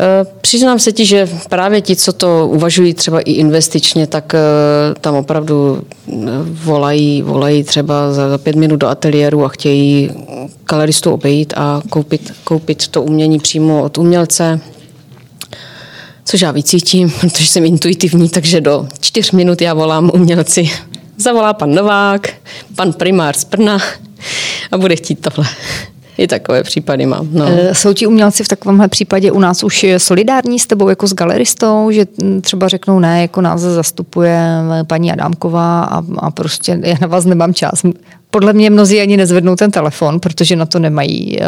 [0.00, 4.40] Eh, přiznám se ti, že právě ti, co to uvažují třeba i investičně, tak eh,
[5.00, 6.12] tam opravdu eh,
[6.44, 10.10] volají, volají třeba za pět minut do ateliéru a chtějí
[10.70, 14.60] galeristu obejít a koupit, koupit to umění přímo od umělce,
[16.24, 20.70] což já vycítím, protože jsem intuitivní, takže do čtyř minut já volám umělci.
[21.16, 22.28] Zavolá pan Novák,
[22.76, 23.78] pan primár z Brna
[24.72, 25.46] a bude chtít tohle.
[26.20, 27.28] I takové případy mám.
[27.32, 27.46] No.
[27.48, 31.14] Eh, jsou ti umělci v takovémhle případě u nás už solidární s tebou jako s
[31.14, 32.06] galeristou, že
[32.40, 34.40] třeba řeknou ne, jako nás zastupuje
[34.86, 37.82] paní Adámková a, a prostě já na vás nemám čas.
[38.30, 41.46] Podle mě mnozí ani nezvednou ten telefon, protože na to nemají eh,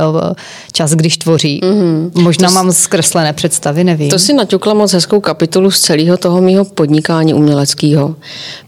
[0.72, 1.60] čas, když tvoří.
[1.62, 2.22] Mm-hmm.
[2.22, 4.10] Možná to mám zkreslené představy, nevím.
[4.10, 8.16] To si naťukla moc hezkou kapitolu z celého toho mého podnikání uměleckého,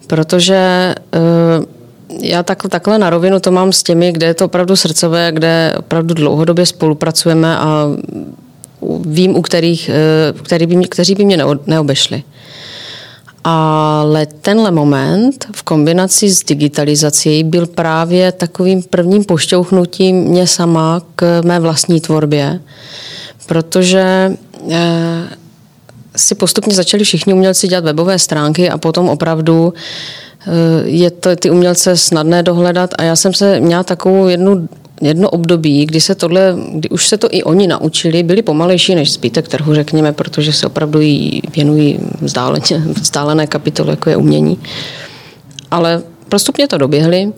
[0.06, 0.94] protože
[1.58, 1.64] uh,
[2.20, 5.74] já tak, takhle na rovinu to mám s těmi, kde je to opravdu srdcové, kde
[5.78, 7.86] opravdu dlouhodobě spolupracujeme a
[9.06, 12.22] vím, u kterých, eh, který by mě, kteří by mě neobešli.
[13.44, 21.40] Ale tenhle moment v kombinaci s digitalizací byl právě takovým prvním pošťouchnutím mě sama k
[21.44, 22.60] mé vlastní tvorbě,
[23.46, 24.32] protože
[24.70, 25.28] eh,
[26.16, 29.74] si postupně začali všichni umělci dělat webové stránky a potom opravdu
[30.84, 34.68] je to ty umělce snadné dohledat a já jsem se měla takovou jednu
[35.00, 39.12] jedno období, kdy se tohle, kdy už se to i oni naučili, byli pomalejší než
[39.12, 44.58] zbytek trhu, řekněme, protože se opravdu jí věnují vzdáleně, vzdálené kapitole, jako je umění.
[45.70, 47.32] Ale postupně to doběhli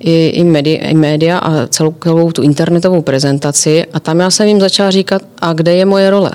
[0.00, 4.48] i, i, média, i média a celou, celou tu internetovou prezentaci a tam já jsem
[4.48, 6.30] jim začala říkat, a kde je moje role?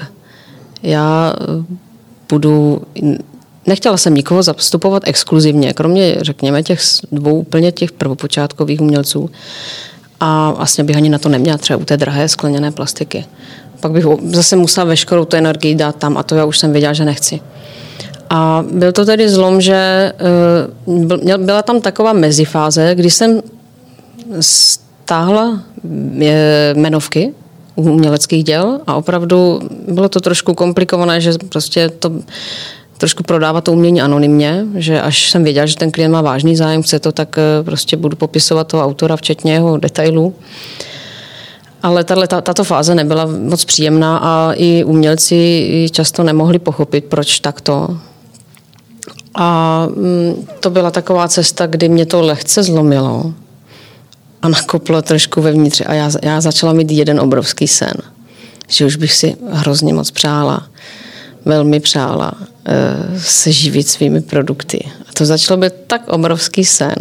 [0.84, 1.34] Já
[2.30, 2.82] budu
[3.70, 6.80] Nechtěla jsem nikoho zastupovat exkluzivně, kromě, řekněme, těch
[7.12, 9.30] dvou úplně těch prvopočátkových umělců.
[10.20, 13.26] A vlastně bych ani na to neměla třeba u té drahé skleněné plastiky.
[13.80, 16.94] Pak bych zase musela veškerou tu energii dát tam a to já už jsem věděla,
[16.94, 17.42] že nechci.
[18.30, 20.14] A byl to tedy zlom, že
[21.28, 23.42] eh, byla tam taková mezifáze, kdy jsem
[24.40, 25.64] stáhla
[26.22, 27.34] eh, jmenovky
[27.76, 32.12] uměleckých děl a opravdu bylo to trošku komplikované, že prostě to
[33.00, 36.84] trošku prodávat to umění anonymně, že až jsem věděla, že ten klient má vážný zájem,
[36.84, 40.36] chce to, tak eh, prostě budu popisovat toho autora, včetně jeho detailů.
[41.84, 47.98] Ale tato, tato fáze nebyla moc příjemná a i umělci často nemohli pochopit, proč takto.
[49.36, 53.34] A mm, to byla taková cesta, kdy mě to lehce zlomilo
[54.42, 57.94] a nakoplo trošku vevnitř a já, já začala mít jeden obrovský sen,
[58.68, 60.68] že už bych si hrozně moc přála,
[61.46, 62.32] velmi přála
[63.18, 64.86] se živit svými produkty.
[65.10, 66.96] A to začalo být tak obrovský sen.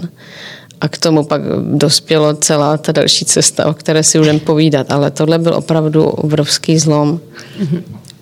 [0.81, 4.93] A k tomu pak dospělo celá ta další cesta, o které si budeme povídat.
[4.93, 7.21] Ale tohle byl opravdu obrovský zlom.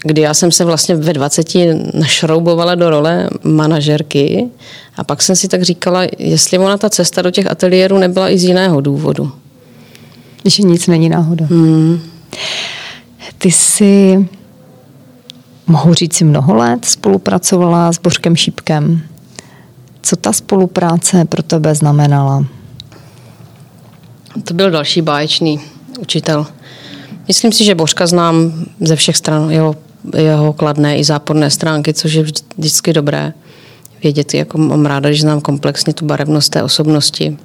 [0.04, 1.48] Kdy já jsem se vlastně ve 20
[1.94, 4.46] našroubovala do role manažerky
[4.96, 8.38] a pak jsem si tak říkala, jestli ona ta cesta do těch ateliérů nebyla i
[8.38, 9.32] z jiného důvodu.
[10.44, 11.46] Že nic není náhoda.
[11.46, 12.00] Hmm.
[13.38, 14.28] Ty jsi,
[15.66, 19.00] mohu říct si mnoho let, spolupracovala s Božkem Šípkem.
[20.02, 22.44] Co ta spolupráce pro tebe znamenala?
[24.44, 25.60] To byl další báječný
[25.98, 26.46] učitel.
[27.28, 29.50] Myslím si, že Božka znám ze všech stran.
[29.50, 29.76] Jeho
[30.14, 33.32] jeho kladné i záporné stránky, což je vždycky dobré
[34.02, 37.36] vědět, jako mám ráda, že znám komplexně tu barevnost té osobnosti,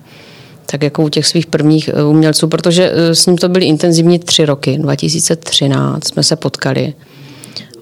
[0.65, 4.19] tak jako u těch svých prvních eh, umělců, protože eh, s ním to byly intenzivní
[4.19, 4.77] tři roky.
[4.77, 6.93] 2013 jsme se potkali.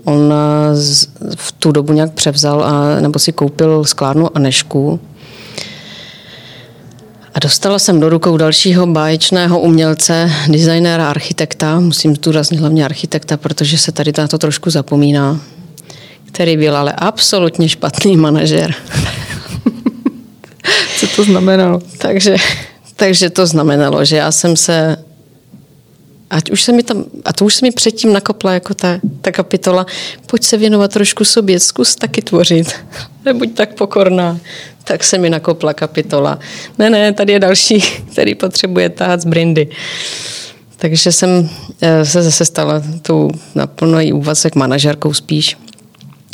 [0.10, 0.34] On
[1.36, 5.00] v tu dobu nějak převzal, a, nebo si koupil sklárnu Anešku,
[7.34, 13.78] a dostala jsem do rukou dalšího báječného umělce, designéra, architekta, musím zdůraznit hlavně architekta, protože
[13.78, 15.40] se tady na to trošku zapomíná,
[16.26, 18.74] který byl ale absolutně špatný manažer.
[20.98, 21.82] Co to znamenalo?
[21.98, 22.36] takže,
[22.96, 24.98] takže to znamenalo, že já jsem se
[26.30, 29.32] ať už se mi tam, a to už se mi předtím nakopla jako ta, ta
[29.32, 29.86] kapitola,
[30.26, 32.72] pojď se věnovat trošku sobě, zkus taky tvořit,
[33.26, 34.40] nebuď tak pokorná.
[34.84, 36.40] Tak se mi nakopla kapitola.
[36.78, 39.68] Ne, ne, tady je další, který potřebuje tahat z brindy.
[40.78, 41.50] Takže jsem
[41.82, 45.58] eh, se zase stala tou naplno úvazek manažerkou spíš.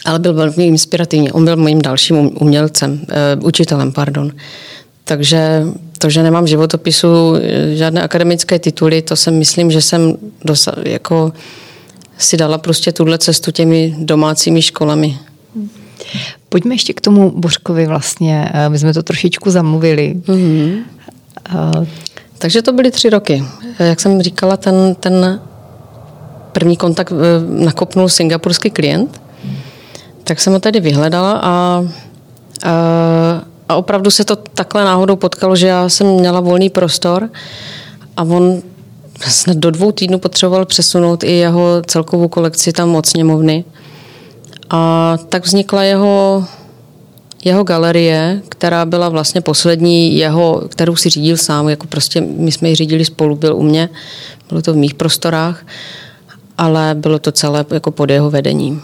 [0.05, 1.31] Ale byl velmi inspirativní.
[1.31, 4.31] On byl mým dalším umělcem, uh, učitelem, pardon.
[5.05, 5.63] Takže
[5.97, 11.33] to, že nemám životopisu eh, žádné akademické tituly, to jsem myslím, že jsem dosa- jako
[12.17, 15.17] si dala prostě tuhle cestu těmi domácími školami.
[16.49, 18.51] Pojďme ještě k tomu Božkovi vlastně.
[18.53, 20.15] Eh, my jsme to trošičku zamluvili.
[20.25, 20.83] Mm-hmm.
[21.53, 21.85] Uh,
[22.37, 23.43] Takže to byly tři roky.
[23.79, 25.41] Jak jsem říkala, ten, ten
[26.51, 27.13] první kontakt
[27.49, 29.21] nakopnul singapurský klient,
[30.23, 31.83] tak jsem ho tady vyhledala a,
[32.63, 32.73] a
[33.69, 37.29] a opravdu se to takhle náhodou potkalo, že já jsem měla volný prostor
[38.17, 38.61] a on
[39.27, 43.63] snad do dvou týdnů potřeboval přesunout i jeho celkovou kolekci tam od sněmovny.
[44.69, 46.45] A tak vznikla jeho,
[47.45, 52.69] jeho galerie, která byla vlastně poslední jeho, kterou si řídil sám, jako prostě my jsme
[52.69, 53.89] ji řídili spolu, byl u mě,
[54.49, 55.65] bylo to v mých prostorách,
[56.57, 58.81] ale bylo to celé jako pod jeho vedením.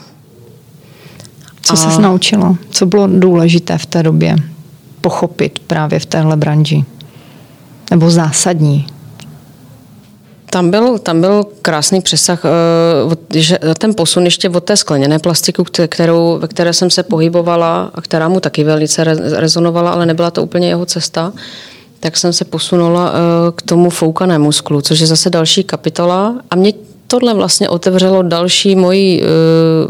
[1.61, 2.55] Co se naučila?
[2.71, 4.35] Co bylo důležité v té době?
[5.01, 6.85] Pochopit právě v téhle branži?
[7.91, 8.87] Nebo zásadní?
[10.49, 15.63] Tam byl, tam byl krásný přesah, eh, že ten posun ještě od té skleněné plastiku,
[15.87, 19.03] kterou, ve které jsem se pohybovala a která mu taky velice
[19.35, 21.33] rezonovala, ale nebyla to úplně jeho cesta,
[21.99, 26.35] tak jsem se posunula eh, k tomu foukanému sklu, což je zase další kapitola.
[26.49, 26.73] A mě
[27.07, 29.25] tohle vlastně otevřelo další moji eh,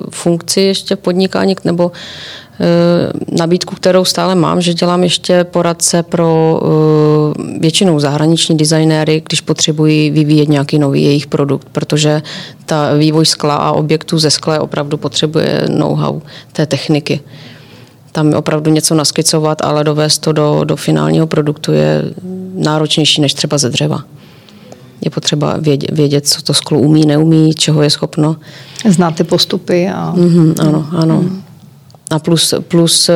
[0.10, 1.92] funkci ještě podnikání nebo
[3.32, 10.12] nabídku, kterou stále mám, že dělám ještě poradce pro eh, většinou zahraniční designéry, když potřebují
[10.12, 12.22] vyvíjet nějaký nový jejich produkt, protože
[12.66, 16.22] ta vývoj skla a objektů ze skla opravdu potřebuje know-how
[16.54, 17.20] té techniky.
[18.12, 22.04] Tam je opravdu něco naskicovat, ale dovést to do, do finálního produktu je
[22.56, 24.04] náročnější než třeba ze dřeva.
[25.06, 28.36] Je potřeba vědět, vědět, co to sklo umí, neumí, čeho je schopno.
[28.90, 30.14] Znáte postupy a...
[30.16, 31.16] Mm-hmm, ano, ano.
[31.22, 31.42] Mm
[32.12, 33.16] a plus, plus eh,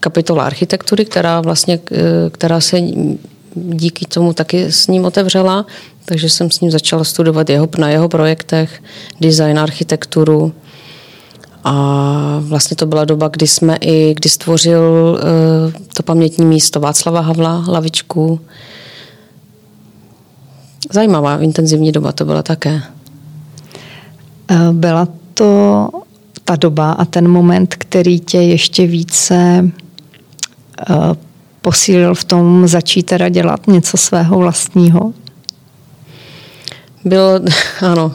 [0.00, 2.80] kapitola architektury, která vlastně, eh, která se
[3.54, 5.66] díky tomu taky s ním otevřela,
[6.04, 8.82] takže jsem s ním začala studovat jeho, na jeho projektech,
[9.20, 10.52] design, architekturu.
[11.64, 17.20] A vlastně to byla doba, kdy jsme i, kdy stvořil eh, to pamětní místo Václava
[17.20, 18.40] Havla, lavičku.
[20.92, 22.82] Zajímavá, intenzivní doba to byla také.
[24.72, 25.88] Byla to
[26.50, 29.70] ta doba a ten moment, který tě ještě více
[31.62, 35.12] posílil v tom začít teda dělat něco svého vlastního?
[37.04, 37.40] Bylo,
[37.80, 38.12] ano,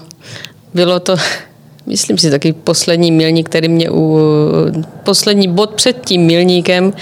[0.74, 1.16] bylo to,
[1.86, 4.20] myslím si, taky poslední milník, který mě, u,
[5.04, 6.94] poslední bod před tím milníkem,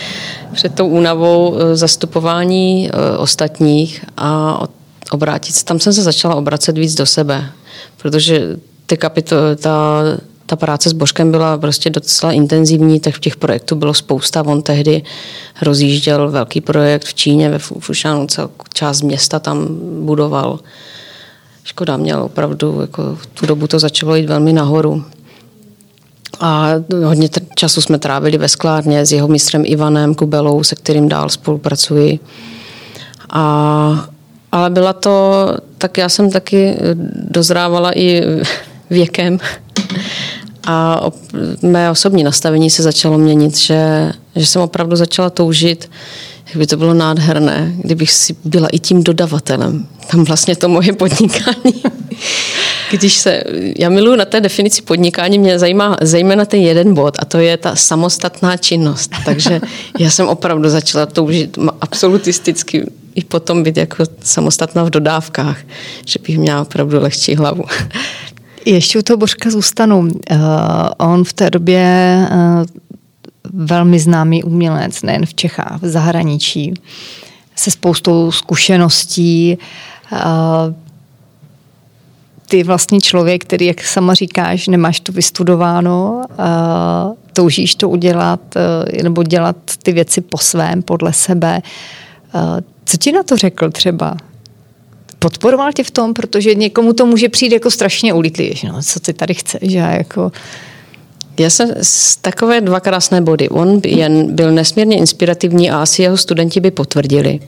[0.53, 4.61] před tou únavou e, zastupování e, ostatních a
[5.11, 5.65] obrátit se.
[5.65, 7.45] Tam jsem se začala obracet víc do sebe,
[7.97, 10.03] protože ty kapito, ta,
[10.45, 14.45] ta práce s Božkem byla prostě docela intenzivní, tak v těch projektů bylo spousta.
[14.45, 15.03] On tehdy
[15.61, 19.67] rozjížděl velký projekt v Číně, ve Fushanu, cel, část města tam
[20.05, 20.59] budoval.
[21.63, 25.03] Škoda, měl opravdu, jako tu dobu to začalo jít velmi nahoru.
[26.39, 26.69] A
[27.05, 32.19] hodně času jsme trávili ve sklárně s jeho mistrem Ivanem Kubelou, se kterým dál spolupracuji.
[33.29, 34.09] A,
[34.51, 36.75] ale byla to, tak já jsem taky
[37.29, 38.23] dozrávala i
[38.89, 39.39] věkem
[40.67, 41.01] a
[41.61, 45.89] mé osobní nastavení se začalo měnit, že, že jsem opravdu začala toužit,
[46.47, 49.87] jak by to bylo nádherné, kdybych si byla i tím dodavatelem.
[50.11, 51.83] Tam vlastně to moje podnikání.
[52.91, 53.43] Když se,
[53.79, 57.57] já miluji na té definici podnikání, mě zajímá zejména ten jeden bod a to je
[57.57, 59.11] ta samostatná činnost.
[59.25, 59.61] Takže
[59.99, 65.57] já jsem opravdu začala toužit absolutisticky i potom být jako samostatná v dodávkách,
[66.05, 67.63] že bych měla opravdu lehčí hlavu.
[68.65, 69.99] Ještě u toho Božka zůstanu.
[69.99, 70.09] Uh,
[70.97, 72.65] on v té době uh,
[73.53, 76.73] velmi známý umělec, nejen v Čechách, v zahraničí,
[77.55, 79.57] se spoustou zkušeností.
[80.11, 80.19] Uh,
[82.47, 89.03] ty vlastně člověk, který, jak sama říkáš, nemáš to vystudováno, uh, toužíš to udělat uh,
[89.03, 91.61] nebo dělat ty věci po svém, podle sebe.
[92.35, 92.41] Uh,
[92.85, 94.17] co ti na to řekl třeba?
[95.23, 98.99] Podporoval tě v tom, protože někomu to může přijít jako strašně ulítlý, že no, co
[98.99, 100.31] ty tady chceš, že jako...
[101.39, 103.49] Já jsem z takové dva krásné body.
[103.49, 107.39] On jen byl nesmírně inspirativní a asi jeho studenti by potvrdili.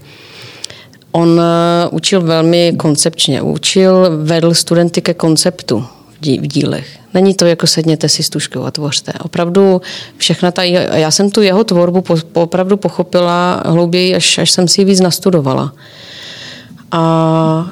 [1.11, 3.41] On eh, učil velmi koncepčně.
[3.41, 5.85] Učil, vedl studenty ke konceptu
[6.21, 6.87] v dílech.
[7.13, 9.13] Není to jako sedněte si stužkou a tvořte.
[9.23, 9.81] Opravdu
[10.17, 14.85] všechna ta, já jsem tu jeho tvorbu opravdu pochopila hlouběji, až, až jsem si ji
[14.85, 15.73] víc nastudovala
[16.95, 17.67] a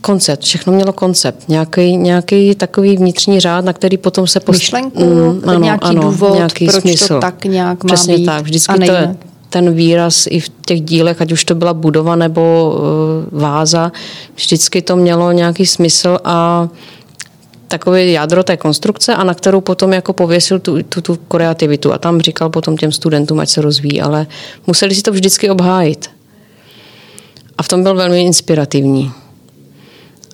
[0.00, 4.40] koncept, všechno mělo koncept, nějaký, nějaký takový vnitřní řád, na který potom se...
[4.40, 4.58] Post...
[4.58, 7.14] Myšlenku, mm, ano, nějaký ano, důvod, nějaký proč smysl.
[7.14, 9.16] to tak nějak má Přesně být tak, vždycky to je
[9.50, 12.74] ten výraz i v těch dílech, ať už to byla budova nebo
[13.32, 13.92] uh, váza,
[14.34, 16.68] vždycky to mělo nějaký smysl a
[17.68, 21.92] takové jádro té konstrukce a na kterou potom jako pověsil tu, tu, tu kreativitu.
[21.92, 24.26] A tam říkal potom těm studentům, ať se rozvíjí, ale
[24.66, 26.10] museli si to vždycky obhájit.
[27.58, 29.12] A v tom byl velmi inspirativní.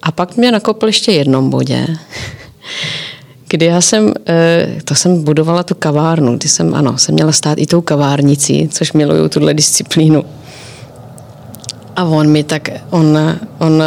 [0.03, 1.87] A pak mě nakopl ještě jednom bodě,
[3.49, 7.59] kdy já jsem, eh, to jsem budovala tu kavárnu, kdy jsem, ano, jsem měla stát
[7.59, 10.25] i tou kavárnicí, což miluju tuhle disciplínu.
[11.97, 13.19] A on mi tak, on,
[13.59, 13.83] on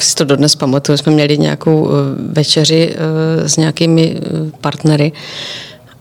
[0.00, 1.92] si to dodnes pamatuju, jsme měli nějakou eh,
[2.32, 4.20] večeři eh, s nějakými
[4.60, 5.12] partnery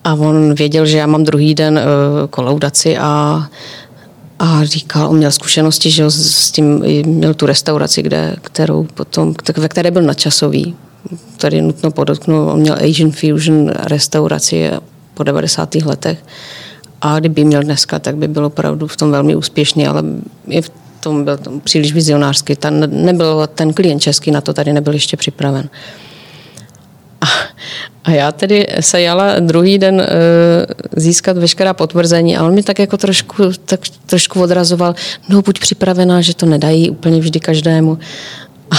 [0.03, 1.79] a on věděl, že já mám druhý den
[2.29, 3.43] kolaudaci a
[4.41, 9.67] a říkal, on měl zkušenosti, že s tím měl tu restauraci, kde, kterou potom, ve
[9.67, 10.75] které byl nadčasový.
[11.37, 14.71] Tady nutno podotknout, on měl Asian Fusion restauraci
[15.13, 15.75] po 90.
[15.75, 16.25] letech.
[17.01, 20.03] A kdyby měl dneska, tak by byl opravdu v tom velmi úspěšný, ale
[20.47, 22.55] i v tom byl tom příliš vizionářský.
[22.55, 25.69] Ten, nebyl ten klient český na to tady nebyl ještě připraven.
[27.21, 27.25] A,
[28.03, 30.07] a já tedy se jala druhý den e,
[30.95, 34.95] získat veškerá potvrzení a on mi tak jako trošku, tak trošku odrazoval,
[35.29, 37.99] no buď připravená, že to nedají úplně vždy každému.
[38.71, 38.75] A,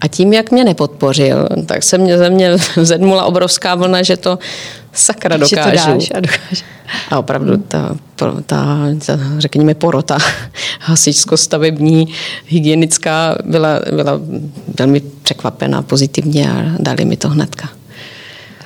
[0.00, 4.38] a tím, jak mě nepodpořil, tak se mě ze mě zedmula obrovská vlna, že to
[4.92, 5.56] sakra dokážu.
[5.56, 6.64] Že to dáš a dokážu.
[7.10, 10.18] A opravdu ta, ta, ta řekněme, porota
[10.80, 12.08] hasičsko-stavební,
[12.46, 14.20] hygienická byla, byla
[14.78, 17.68] velmi překvapená pozitivně a dali mi to hnedka.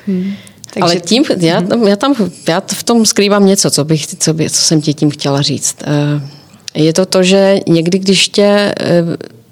[0.07, 0.33] Hmm.
[0.75, 0.83] Takže...
[0.83, 1.87] Ale tím, já, mhm.
[1.87, 2.15] já tam
[2.49, 5.77] já v tom skrývám něco, co, bych, co, by, co jsem ti tím chtěla říct.
[5.87, 6.21] Eh,
[6.75, 9.05] je to to, že někdy, když tě eh,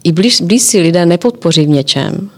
[0.04, 2.30] i blíž, blízcí lidé nepodpoří v něčem,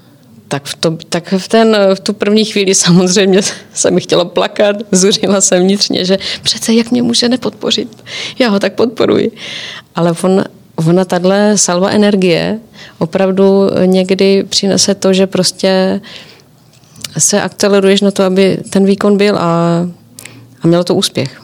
[0.48, 3.40] tak v, to, tak v, ten, v tu první chvíli samozřejmě
[3.74, 8.04] se mi chtělo plakat, zuřila jsem vnitřně, že přece jak mě může nepodpořit,
[8.38, 9.30] já ho tak podporuji.
[9.94, 10.44] Ale on,
[10.88, 12.60] ona tahle salva energie
[12.98, 16.00] opravdu někdy přinese to, že prostě
[17.18, 19.86] se akceleruješ na to, aby ten výkon byl a,
[20.62, 21.42] a mělo to úspěch.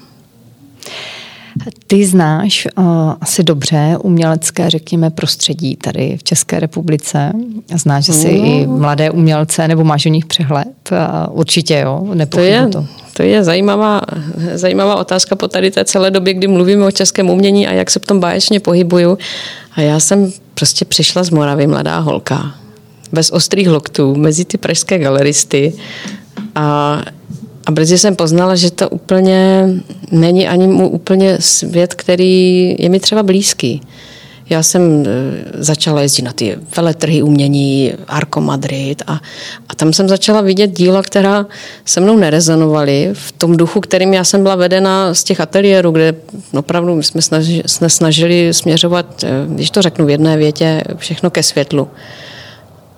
[1.87, 2.85] Ty znáš uh,
[3.20, 7.33] asi dobře umělecké, řekněme, prostředí tady v České republice.
[7.75, 8.45] Znáš asi mm.
[8.45, 10.91] i mladé umělce, nebo máš o nich přehled?
[10.93, 12.87] Uh, určitě jo, to je, to.
[13.16, 14.01] To je zajímavá,
[14.55, 17.99] zajímavá otázka po tady té celé době, kdy mluvíme o českém umění a jak se
[17.99, 19.18] v tom báječně pohybuju.
[19.73, 22.55] A já jsem prostě přišla z Moravy, mladá holka,
[23.13, 25.73] bez ostrých loktů, mezi ty pražské galeristy
[26.55, 27.03] a
[27.67, 29.69] a brzy jsem poznala, že to úplně
[30.11, 33.81] není ani mu úplně svět, který je mi třeba blízký.
[34.51, 39.21] Já jsem e, začala jezdit na ty veletrhy umění, Arco Madrid a,
[39.69, 41.47] a tam jsem začala vidět díla, která
[41.85, 46.15] se mnou nerezonovaly v tom duchu, kterým já jsem byla vedena z těch ateliérů, kde
[46.53, 51.43] opravdu jsme snažili, jsme snažili směřovat, e, když to řeknu v jedné větě, všechno ke
[51.43, 51.89] světlu.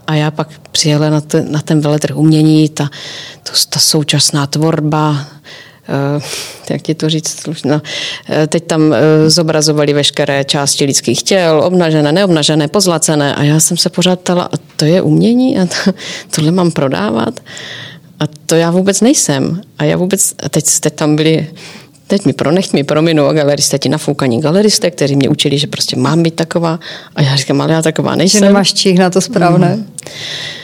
[0.07, 2.91] A já pak přijela na, ten, na ten veletrh umění, ta,
[3.43, 6.23] to, ta současná tvorba, uh,
[6.71, 8.97] jak ti to říct slušno, uh, teď tam uh,
[9.27, 14.57] zobrazovali veškeré části lidských těl, obnažené, neobnažené, pozlacené a já jsem se pořád ptala, a
[14.77, 15.93] to je umění a to,
[16.31, 17.41] tohle mám prodávat?
[18.21, 19.61] A to já vůbec nejsem.
[19.79, 21.51] A já vůbec, a teď, teď tam byli
[22.15, 25.97] teď mi pro, nechť mi prominou galeristé, ti nafoukaní galeristé, kteří mě učili, že prostě
[25.97, 26.81] mám být taková.
[27.17, 28.39] A já říkám, ale já taková nejsem.
[28.39, 29.87] Že nemáš čích na to správné, mm.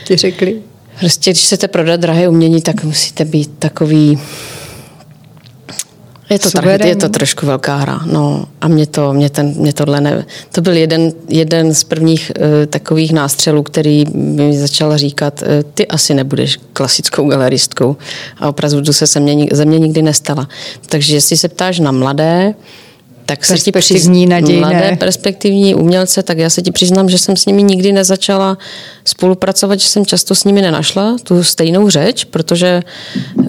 [0.05, 0.57] ti řekli.
[1.01, 4.19] Prostě, když chcete prodat drahé umění, tak musíte být takový
[6.31, 8.01] je to, trh, je to trošku velká hra.
[8.07, 10.27] No, a mě, to, mě, ten, mě tohle ne...
[10.53, 15.87] To byl jeden, jeden z prvních uh, takových nástřelů, který mi začal říkat, uh, ty
[15.87, 17.97] asi nebudeš klasickou galeristkou.
[18.39, 20.49] A opravdu se ze mě, ze mě nikdy nestala.
[20.87, 22.55] Takže jestli se ptáš na mladé,
[23.31, 24.61] tak se ti přizní nadějné.
[24.61, 28.59] mladé perspektivní umělce, tak já se ti přiznám, že jsem s nimi nikdy nezačala
[29.05, 32.83] spolupracovat, že jsem často s nimi nenašla tu stejnou řeč, protože
[33.37, 33.47] uh,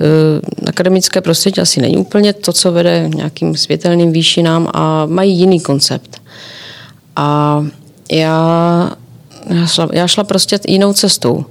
[0.66, 6.22] akademické prostředí asi není úplně to, co vede nějakým světelným výšinám a mají jiný koncept.
[7.16, 7.62] A
[8.12, 8.92] já,
[9.50, 11.46] já, šla, já šla prostě jinou cestou.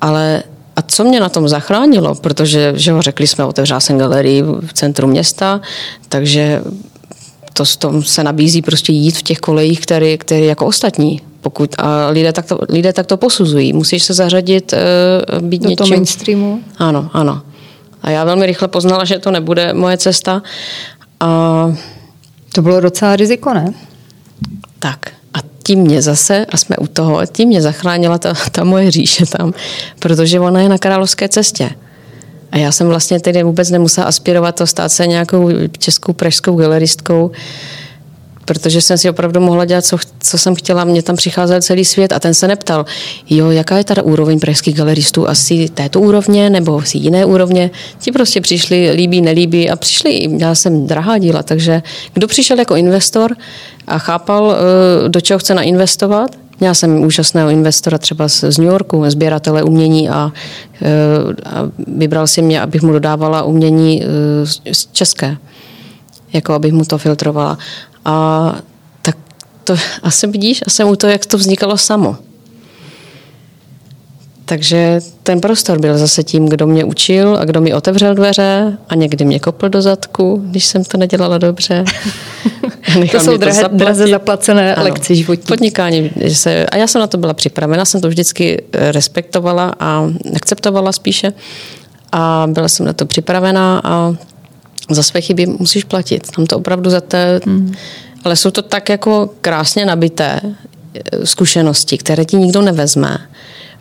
[0.00, 0.42] Ale
[0.76, 4.72] a co mě na tom zachránilo, protože že ho řekli jsme, otevřela jsem galerii v
[4.72, 5.60] centru města,
[6.08, 6.62] takže
[7.52, 11.20] to, to se nabízí prostě jít v těch kolejích, které, které jako ostatní.
[11.40, 13.72] Pokud, a lidé tak, to, lidé tak to posuzují.
[13.72, 15.76] Musíš se zařadit, uh, být Do něčím...
[15.76, 16.60] toho mainstreamu?
[16.78, 17.42] Ano, ano.
[18.02, 20.42] A já velmi rychle poznala, že to nebude moje cesta.
[21.20, 21.72] A...
[22.52, 23.74] To bylo docela riziko, ne?
[24.78, 24.98] Tak.
[25.34, 29.26] A tím mě zase, a jsme u toho, tím mě zachránila ta, ta moje říše
[29.26, 29.52] tam,
[29.98, 31.70] protože ona je na královské cestě.
[32.52, 37.30] A já jsem vlastně tedy vůbec nemusela aspirovat to stát se nějakou českou pražskou galeristkou,
[38.44, 40.84] protože jsem si opravdu mohla dělat, co, co jsem chtěla.
[40.84, 42.86] Mě tam přicházel celý svět a ten se neptal,
[43.30, 47.70] jo, jaká je teda úroveň pražských galeristů, asi této úrovně nebo asi jiné úrovně.
[47.98, 51.82] Ti prostě přišli, líbí, nelíbí a přišli, já jsem drahá díla, takže
[52.12, 53.36] kdo přišel jako investor
[53.86, 56.30] a chápal, eh, do čeho chce nainvestovat,
[56.60, 60.32] Měla jsem úžasného investora třeba z, z New Yorku, sběratele umění a,
[60.82, 60.88] eh,
[61.48, 65.36] a vybral si mě, abych mu dodávala umění eh, z české,
[66.32, 67.58] jako abych mu to filtrovala.
[68.04, 68.54] A
[69.02, 69.16] tak
[69.64, 72.16] to asi vidíš, a jsem u toho, jak to vznikalo samo.
[74.44, 78.94] Takže ten prostor byl zase tím, kdo mě učil a kdo mi otevřel dveře a
[78.94, 81.84] někdy mě kopl do zadku, když jsem to nedělala dobře.
[83.12, 85.46] to jsou drahé, draze zaplacené ano, lekce životní.
[85.46, 86.10] Podnikání.
[86.32, 90.92] Se, a já jsem na to byla připravena, jsem to vždycky eh, respektovala a akceptovala
[90.92, 91.32] spíše.
[92.12, 94.14] A byla jsem na to připravená a
[94.90, 96.30] za své chyby musíš platit.
[96.30, 97.40] Tam to opravdu za té...
[97.46, 97.74] Hmm.
[98.24, 103.18] Ale jsou to tak jako krásně nabité eh, zkušenosti, které ti nikdo nevezme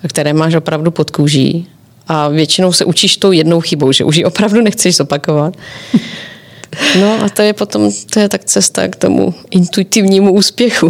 [0.08, 1.68] které máš opravdu pod kůží
[2.08, 5.58] a většinou se učíš tou jednou chybou, že už ji opravdu nechceš zopakovat.
[7.00, 10.90] No a to je potom, to je tak cesta k tomu intuitivnímu úspěchu.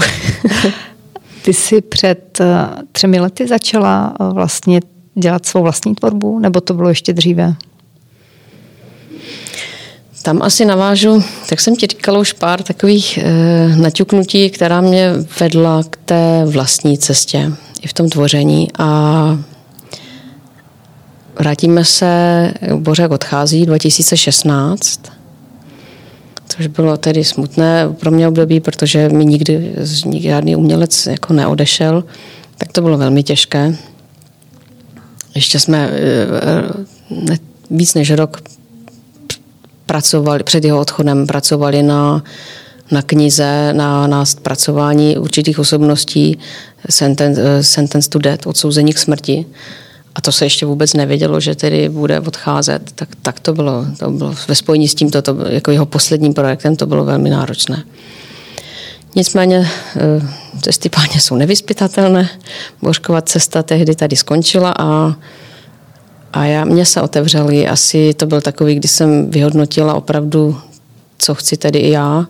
[1.41, 2.45] Ty jsi před eh,
[2.91, 4.81] třemi lety začala eh, vlastně
[5.15, 7.55] dělat svou vlastní tvorbu, nebo to bylo ještě dříve?
[10.21, 13.23] Tam asi navážu, tak jsem ti říkala už pár takových e,
[13.75, 17.51] naťuknutí, která mě vedla k té vlastní cestě
[17.81, 19.39] i v tom tvoření a
[21.39, 24.99] vrátíme se, Bořek odchází 2016,
[26.49, 29.73] což bylo tedy smutné pro mě období, protože mi nikdy
[30.17, 32.03] žádný umělec jako neodešel,
[32.57, 33.75] tak to bylo velmi těžké.
[35.35, 37.37] Ještě jsme eh,
[37.71, 38.41] víc než rok
[39.85, 42.23] pracovali, před jeho odchodem pracovali na
[42.91, 46.39] na knize, na, na zpracování určitých osobností
[46.89, 49.45] Sentence, eh, sentence to Death, odsouzení k smrti.
[50.19, 54.09] A to se ještě vůbec nevědělo, že tedy bude odcházet, tak, tak to bylo, to
[54.09, 57.83] bylo ve spojení s tímto, to, jako jeho posledním projektem, to bylo velmi náročné.
[59.15, 60.27] Nicméně eh,
[60.61, 62.29] cesty páně jsou nevyspytatelné.
[62.81, 65.15] Božková cesta tehdy tady skončila a,
[66.33, 67.67] a já, mě se otevřely.
[67.67, 70.57] Asi to byl takový, kdy jsem vyhodnotila opravdu,
[71.17, 72.27] co chci tedy i já.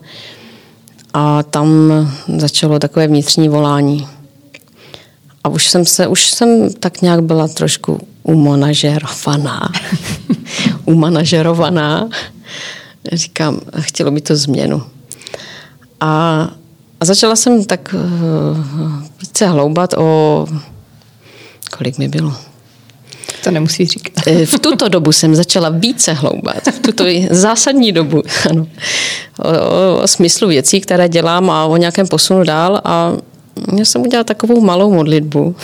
[1.14, 1.92] A tam
[2.38, 4.08] začalo takové vnitřní volání.
[5.44, 9.70] A už jsem se, už jsem tak nějak byla trošku umanažerovaná.
[10.86, 12.10] umanažerovaná.
[13.14, 14.84] Říkám, chtělo by to změnu.
[16.00, 16.50] A
[17.02, 18.58] a začala jsem tak uh,
[19.22, 20.46] více hloubat o...
[21.78, 22.34] Kolik mi bylo?
[23.44, 24.28] To nemusí říkat.
[24.28, 26.68] Eh, v tuto dobu jsem začala více hloubat.
[26.68, 28.22] V tuto zásadní dobu.
[28.50, 28.68] Ano.
[29.40, 32.82] O, o, o smyslu věcí, které dělám a o nějakém posunu dál.
[32.84, 33.14] A
[33.78, 35.56] já jsem udělala takovou malou modlitbu,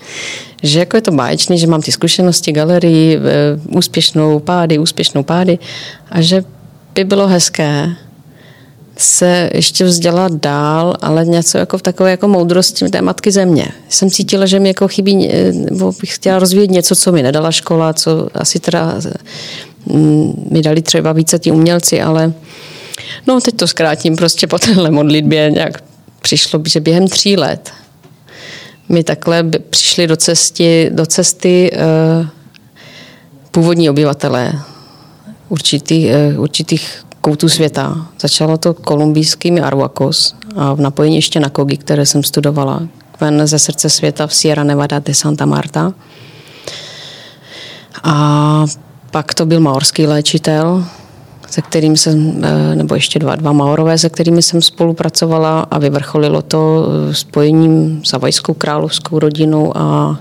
[0.62, 3.20] že jako je to báječný, že mám ty zkušenosti, galerii, eh,
[3.76, 5.58] úspěšnou pády, úspěšnou pády
[6.10, 6.44] a že
[6.94, 7.96] by bylo hezké,
[9.00, 13.66] se ještě vzdělat dál, ale něco jako v takové jako moudrosti té matky země.
[13.88, 17.52] Jsem cítila, že mi jako chybí, eh, nebo bych chtěla rozvíjet něco, co mi nedala
[17.52, 18.94] škola, co asi teda
[19.86, 22.32] mm, mi dali třeba více ti umělci, ale
[23.26, 25.82] no teď to zkrátím, prostě po téhle modlitbě nějak
[26.22, 27.72] přišlo, že během tří let
[28.88, 32.26] mi takhle přišli do, cesty, do cesty uh,
[33.50, 34.52] původní obyvatelé
[35.48, 38.06] určitý, uh, určitých koutů světa.
[38.20, 42.82] Začalo to kolumbijskými Arhuacos a v napojení ještě na Kogi, které jsem studovala.
[43.20, 45.92] Ven ze srdce světa v Sierra Nevada de Santa Marta.
[48.02, 48.66] A
[49.10, 50.84] pak to byl maorský léčitel,
[51.50, 56.42] se kterým jsem, eh, nebo ještě dva, dva maorové, se kterými jsem spolupracovala a vyvrcholilo
[56.42, 60.18] to eh, spojením s havajskou královskou rodinou a,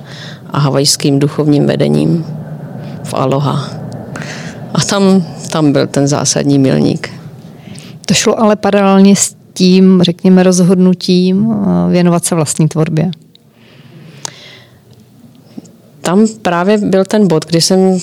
[0.50, 2.26] a havajským duchovním vedením
[3.04, 3.70] v Aloha.
[4.74, 7.10] A tam tam byl ten zásadní milník.
[8.06, 13.12] To šlo ale paralelně s tím, řekněme, rozhodnutím eh, věnovat se vlastní tvorbě.
[16.02, 18.00] Tam právě byl ten bod, kdy jsem,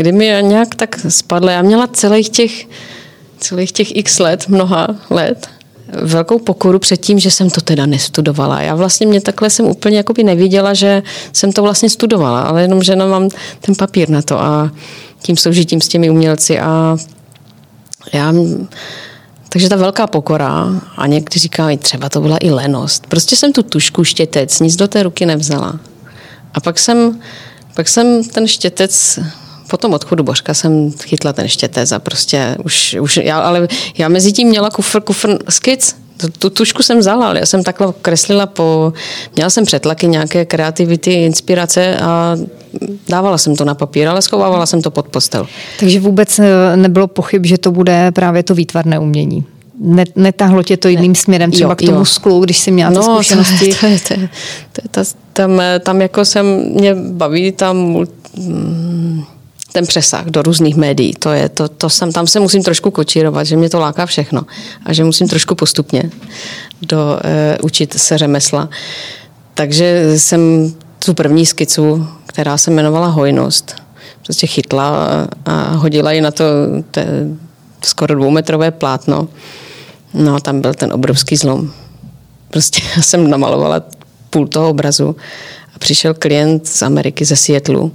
[0.00, 1.52] kdy mi nějak tak spadla.
[1.52, 2.66] Já měla celých těch,
[3.38, 5.48] celých těch x let, mnoha let,
[6.02, 8.60] velkou pokoru před tím, že jsem to teda nestudovala.
[8.60, 12.82] Já vlastně mě takhle jsem úplně jakoby neviděla, že jsem to vlastně studovala, ale jenom,
[12.82, 13.28] že nemám
[13.60, 14.70] ten papír na to a
[15.22, 16.96] tím soužitím s těmi umělci a
[18.12, 18.32] já
[19.48, 23.06] takže ta velká pokora a někdy říkají, třeba to byla i lenost.
[23.06, 25.80] Prostě jsem tu tušku, štětec, nic do té ruky nevzala.
[26.54, 27.20] A pak jsem,
[27.74, 29.18] pak jsem ten štětec
[29.70, 33.68] po tom odchodu Božka jsem chytla ten štětec a prostě už, už já, ale
[33.98, 35.96] já mezi tím měla kufr, kufr skic,
[36.38, 38.92] tu tušku jsem vzala, ale já jsem takhle kreslila po,
[39.36, 42.36] měla jsem přetlaky nějaké kreativity, inspirace a
[43.08, 45.46] dávala jsem to na papír, ale schovávala jsem to pod postel.
[45.80, 49.44] Takže vůbec eh, nebylo pochyb, že to bude právě to výtvarné umění?
[50.16, 51.16] netahlo tě to jiným ne.
[51.16, 52.04] směrem, třeba jo, k tomu jo.
[52.04, 53.74] sklu, když jsi měla no, ty zkušenosti?
[53.80, 54.20] To, to, to,
[54.72, 57.76] to, to, tam, tam jako jsem, mě baví tam
[58.36, 59.24] mm,
[59.72, 61.14] ten přesah do různých médií.
[61.14, 64.42] To je, to, to jsem, tam se musím trošku kočírovat, že mě to láká všechno
[64.84, 66.02] a že musím trošku postupně
[66.82, 67.20] do, uh,
[67.62, 68.68] učit se řemesla.
[69.54, 70.72] Takže jsem
[71.04, 73.74] tu první skicu, která se jmenovala Hojnost,
[74.24, 75.08] prostě chytla
[75.46, 76.44] a hodila ji na to
[76.90, 77.06] te,
[77.84, 79.28] skoro dvoumetrové plátno.
[80.14, 81.72] No a tam byl ten obrovský zlom.
[82.50, 83.82] Prostě já jsem namalovala
[84.30, 85.16] půl toho obrazu
[85.74, 87.90] a přišel klient z Ameriky, ze Seattleu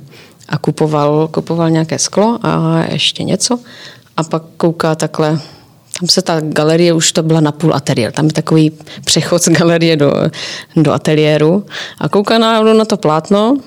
[0.50, 3.60] a kupoval, kupoval nějaké sklo a ještě něco
[4.18, 5.40] a pak kouká takhle
[6.00, 8.12] tam se ta galerie už to byla na půl ateliér.
[8.12, 8.72] Tam je takový
[9.06, 10.14] přechod z galerie do,
[10.76, 11.66] do ateliéru.
[12.00, 13.58] A kouká na, na to plátno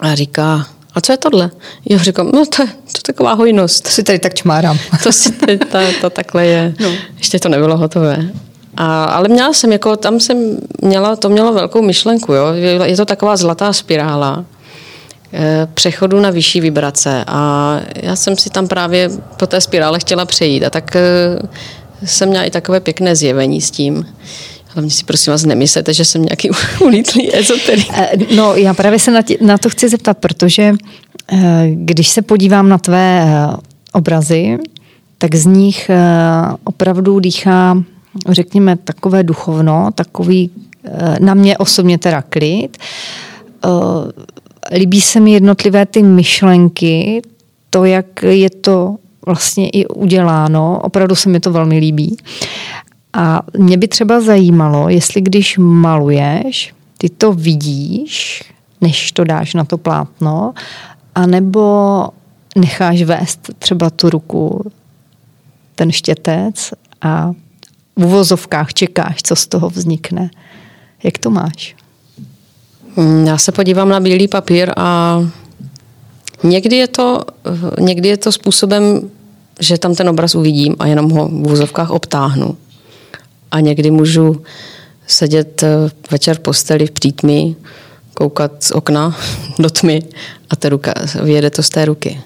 [0.00, 1.50] a říká, a co je tohle?
[1.88, 3.84] Já říkám, no to je, to je taková hojnost.
[3.84, 4.78] To si tady tak čmárám.
[5.02, 6.74] to si tady, ta, to takhle je.
[6.80, 6.92] No.
[7.18, 8.30] Ještě to nebylo hotové.
[8.76, 12.46] A, ale měla jsem, jako tam jsem měla, to mělo velkou myšlenku, jo.
[12.84, 14.44] Je to taková zlatá spirála
[15.74, 20.64] přechodu na vyšší vibrace a já jsem si tam právě po té spirále chtěla přejít
[20.64, 21.38] a tak eh,
[22.04, 24.06] jsem měla i takové pěkné zjevení s tím.
[24.68, 26.50] Hlavně si prosím vás nemyslete, že jsem nějaký
[26.80, 27.88] ulítlý ezoterik.
[27.92, 30.74] Eh, no já právě se na, tě, na to chci zeptat, protože
[31.74, 33.26] když se podívám na tvé
[33.92, 34.58] obrazy,
[35.18, 35.90] tak z nich
[36.64, 37.82] opravdu dýchá,
[38.28, 40.50] řekněme, takové duchovno, takový
[41.20, 42.78] na mě osobně teda klid
[44.72, 47.22] líbí se mi jednotlivé ty myšlenky,
[47.70, 48.96] to, jak je to
[49.26, 52.16] vlastně i uděláno, opravdu se mi to velmi líbí.
[53.12, 58.42] A mě by třeba zajímalo, jestli když maluješ, ty to vidíš
[58.80, 60.54] než to dáš na to plátno,
[61.14, 62.04] anebo
[62.56, 64.72] necháš vést třeba tu ruku,
[65.74, 67.32] ten štětec a
[67.96, 70.30] v uvozovkách čekáš, co z toho vznikne.
[71.02, 71.76] Jak to máš?
[72.96, 75.20] Mm, já se podívám na bílý papír a
[76.42, 77.20] někdy je to,
[77.80, 79.10] někdy je to způsobem,
[79.60, 82.56] že tam ten obraz uvidím a jenom ho v uvozovkách obtáhnu.
[83.50, 84.42] A někdy můžu
[85.06, 87.56] sedět eh, večer v posteli v přítmi,
[88.14, 89.16] koukat z okna
[89.58, 90.02] do tmy
[90.50, 92.20] a ta ruka, vyjede to z té ruky.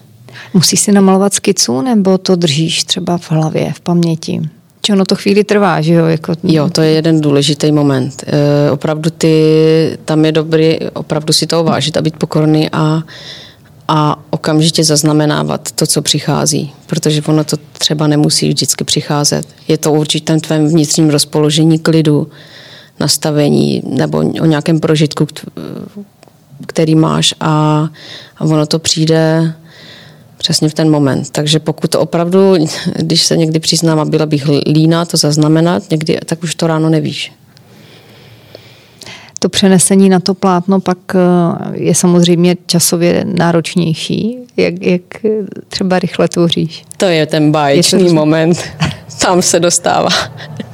[0.54, 4.40] Musíš si namalovat skicu nebo to držíš třeba v hlavě, v paměti?
[4.82, 6.06] Či ono to chvíli trvá, že jo?
[6.06, 6.32] Jako...
[6.42, 8.24] Jo, to je jeden důležitý moment.
[8.26, 13.02] E, opravdu ty, tam je dobrý opravdu si to vážit a být pokorný a,
[13.88, 16.72] a okamžitě zaznamenávat to, co přichází.
[16.86, 19.46] Protože ono to třeba nemusí vždycky přicházet.
[19.68, 22.28] Je to určitě tvém vnitřním rozpoložení klidu,
[23.00, 25.26] nastavení nebo o nějakém prožitku,
[26.66, 27.88] který máš a,
[28.38, 29.54] a ono to přijde
[30.42, 31.30] přesně v ten moment.
[31.30, 32.54] Takže pokud to opravdu,
[32.96, 36.90] když se někdy přiznám a byla bych líná to zaznamenat, někdy, tak už to ráno
[36.90, 37.32] nevíš.
[39.38, 41.18] To přenesení na to plátno pak eh,
[41.72, 44.38] je samozřejmě časově náročnější.
[44.56, 45.02] Jak, jak
[45.68, 46.84] třeba rychle tvoříš?
[46.96, 48.14] To je ten báječný je to...
[48.14, 48.58] moment.
[49.20, 50.08] Tam se dostává.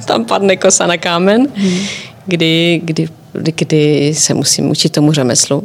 [0.05, 1.79] Tam padne kosa na kámen, hmm.
[2.25, 5.63] kdy, kdy, kdy se musím učit tomu řemeslu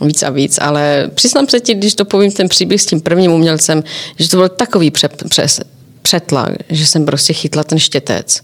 [0.00, 3.32] víc a víc, ale přiznám se ti, když to povím ten příběh s tím prvním
[3.32, 3.84] umělcem,
[4.18, 5.60] že to byl takový pře, přes,
[6.02, 8.40] přetlak, že jsem prostě chytla ten štětec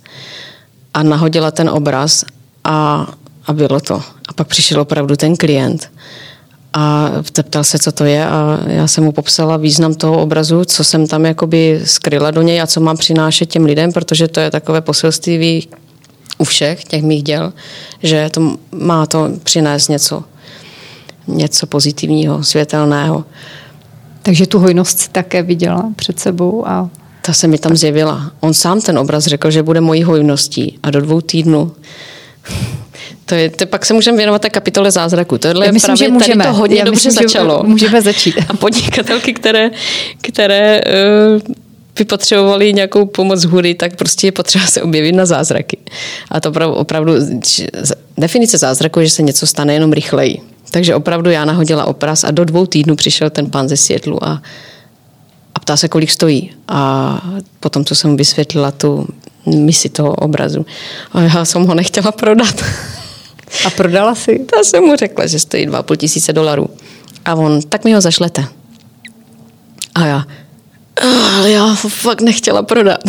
[0.95, 2.25] a nahodila ten obraz
[2.65, 3.07] a,
[3.47, 4.03] a bylo to.
[4.29, 5.91] A pak přišel opravdu ten klient
[6.73, 10.85] a ptal se, co to je a já jsem mu popsala význam toho obrazu, co
[10.85, 14.51] jsem tam jakoby skryla do něj a co mám přinášet těm lidem, protože to je
[14.51, 15.69] takové poselství
[16.39, 17.53] u všech těch mých děl,
[18.03, 20.25] že to má to přinést něco
[21.27, 23.25] něco pozitivního, světelného.
[24.23, 26.91] Takže tu hojnost si také viděla před sebou a
[27.23, 28.33] ta se mi tam zjevila.
[28.41, 31.73] On sám ten obraz řekl, že bude mojí hojností a do dvou týdnů
[33.25, 35.39] to je, to pak se můžeme věnovat té kapitole zázraku.
[35.39, 36.45] Tohle Já myslím, právě že můžeme.
[36.45, 37.63] tady to hodně Já dobře myslím, začalo.
[37.65, 38.35] Můžeme začít.
[38.49, 39.71] A podnikatelky, které,
[40.21, 41.55] které uh,
[41.99, 45.79] by potřebovali nějakou pomoc hůry, tak prostě je potřeba se objevit na zázraky.
[46.31, 47.13] A to opravdu, opravdu
[48.19, 50.41] definice zázraku je, že se něco stane jenom rychleji.
[50.71, 54.43] Takže opravdu já nahodila obraz a do dvou týdnů přišel ten pán ze Světlu a,
[55.55, 56.53] a ptá se, kolik stojí.
[56.69, 57.21] A
[57.61, 59.07] potom, co jsem vysvětlila tu
[59.47, 60.67] misi toho obrazu,
[61.13, 62.65] a já jsem ho nechtěla prodat.
[63.67, 64.39] A prodala si?
[64.51, 66.71] Ta jsem mu řekla, že stojí 2,5 tisíce dolarů.
[67.25, 68.45] A on, tak mi ho zašlete.
[69.95, 70.25] A já,
[71.37, 73.01] ale já ho fakt nechtěla prodat.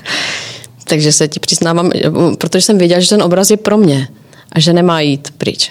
[0.84, 1.90] Takže se ti přiznávám,
[2.38, 4.08] protože jsem věděla, že ten obraz je pro mě
[4.52, 5.70] a že nemá jít pryč.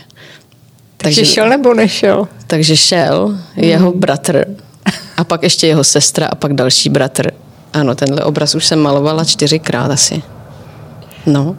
[1.07, 2.27] Takže, takže šel nebo nešel?
[2.47, 3.99] Takže šel jeho hmm.
[3.99, 4.45] bratr
[5.17, 7.31] a pak ještě jeho sestra a pak další bratr.
[7.73, 10.21] Ano, tenhle obraz už jsem malovala čtyřikrát asi.
[11.25, 11.55] No.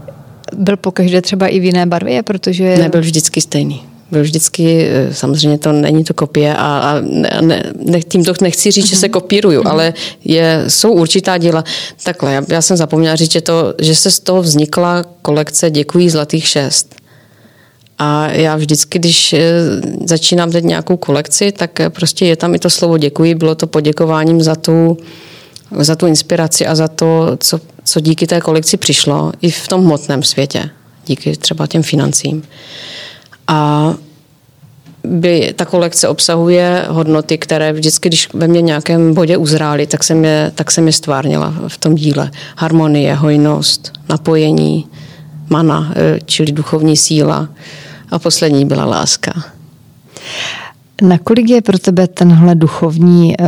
[0.57, 2.77] Byl pokaždé třeba i v jiné barvě, protože...
[2.77, 3.83] Nebyl vždycky stejný.
[4.11, 7.01] Byl vždycky, eh, samozřejmě to není to kopie a, a
[7.41, 8.91] ne, ne, tím to nechci říct, mm-hmm.
[8.91, 9.13] že se mhm.
[9.13, 9.71] kopíruju, mm-hmm.
[9.71, 9.95] ale
[10.25, 11.65] je, jsou určitá díla.
[12.03, 16.11] Takhle, já, já jsem zapomněla říct, že, to, že se z toho vznikla kolekce Děkují
[16.11, 16.98] zlatých šest.
[17.99, 19.41] A já vždycky, když eh,
[20.05, 23.35] začínám teď nějakou kolekci, tak eh, prostě je tam i to slovo děkuji.
[23.35, 24.99] Bylo to poděkováním za tu,
[25.79, 29.85] za tu inspiraci a za to, co, co díky té kolekci přišlo i v tom
[29.85, 30.71] hmotném světě.
[31.07, 32.43] Díky třeba těm financím.
[33.47, 33.95] A
[35.05, 40.25] by, ta kolekce obsahuje hodnoty, které vždycky, když ve mně nějakém bodě uzrály, tak jsem
[40.25, 42.31] je, tak jsem je stvárnila v tom díle.
[42.57, 44.87] Harmonie, hojnost, napojení,
[45.51, 47.49] mana, eh, čili duchovní síla,
[48.11, 49.33] a poslední byla láska.
[51.03, 53.47] Nakolik je pro tebe tenhle duchovní uh,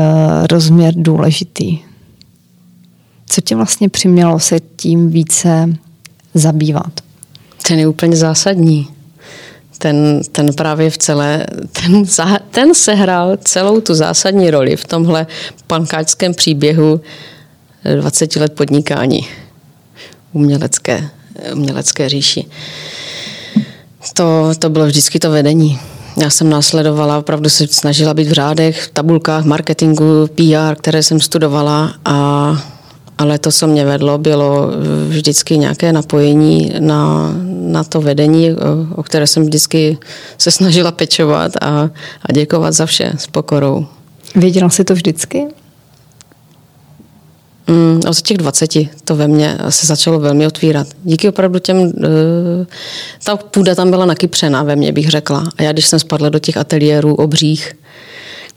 [0.51, 1.79] rozměr důležitý?
[3.27, 5.77] Co tě vlastně přimělo se tím více
[6.35, 7.01] zabývat?
[7.69, 8.89] Ten je úplně zásadní.
[9.79, 12.05] Ten, ten právě v celé, ten,
[12.51, 15.27] ten sehrál celou tu zásadní roli v tomhle
[15.67, 17.01] pankáčském příběhu
[18.01, 19.29] 20 let podnikání
[20.33, 21.11] umělecké,
[21.53, 22.47] umělecké říši
[24.15, 25.79] to, to bylo vždycky to vedení.
[26.17, 31.21] Já jsem následovala, opravdu se snažila být v řádech, v tabulkách, marketingu, PR, které jsem
[31.21, 32.59] studovala, a,
[33.19, 34.69] ale to, co mě vedlo, bylo
[35.09, 38.51] vždycky nějaké napojení na, na to vedení,
[38.95, 39.99] o které jsem vždycky
[40.39, 41.91] se snažila pečovat a,
[42.23, 43.87] a děkovat za vše s pokorou.
[44.37, 45.47] Věděla jsi to vždycky?
[47.71, 48.71] Mm, od těch 20
[49.05, 50.87] to ve mně se začalo velmi otvírat.
[51.05, 51.93] Díky opravdu těm, uh,
[53.25, 55.45] ta půda tam byla nakypřená ve mně, bych řekla.
[55.59, 57.73] A já, když jsem spadla do těch ateliérů obřích,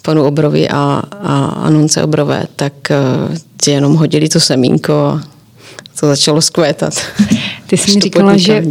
[0.01, 2.73] panu Obrovi a, a Anunce Obrové, tak
[3.29, 5.23] uh, ti jenom hodili to semínko a
[5.99, 6.93] to začalo skvétat.
[7.67, 8.63] Ty jsi mi říkala, že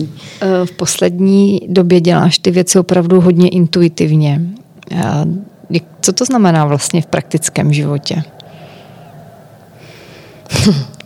[0.64, 4.40] v poslední době děláš ty věci opravdu hodně intuitivně.
[6.00, 8.22] Co to znamená vlastně v praktickém životě?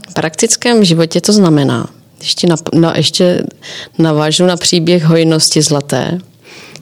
[0.09, 1.87] V praktickém životě to znamená,
[2.21, 3.43] ještě, na, na, ještě
[3.99, 6.19] navážu na příběh hojnosti zlaté,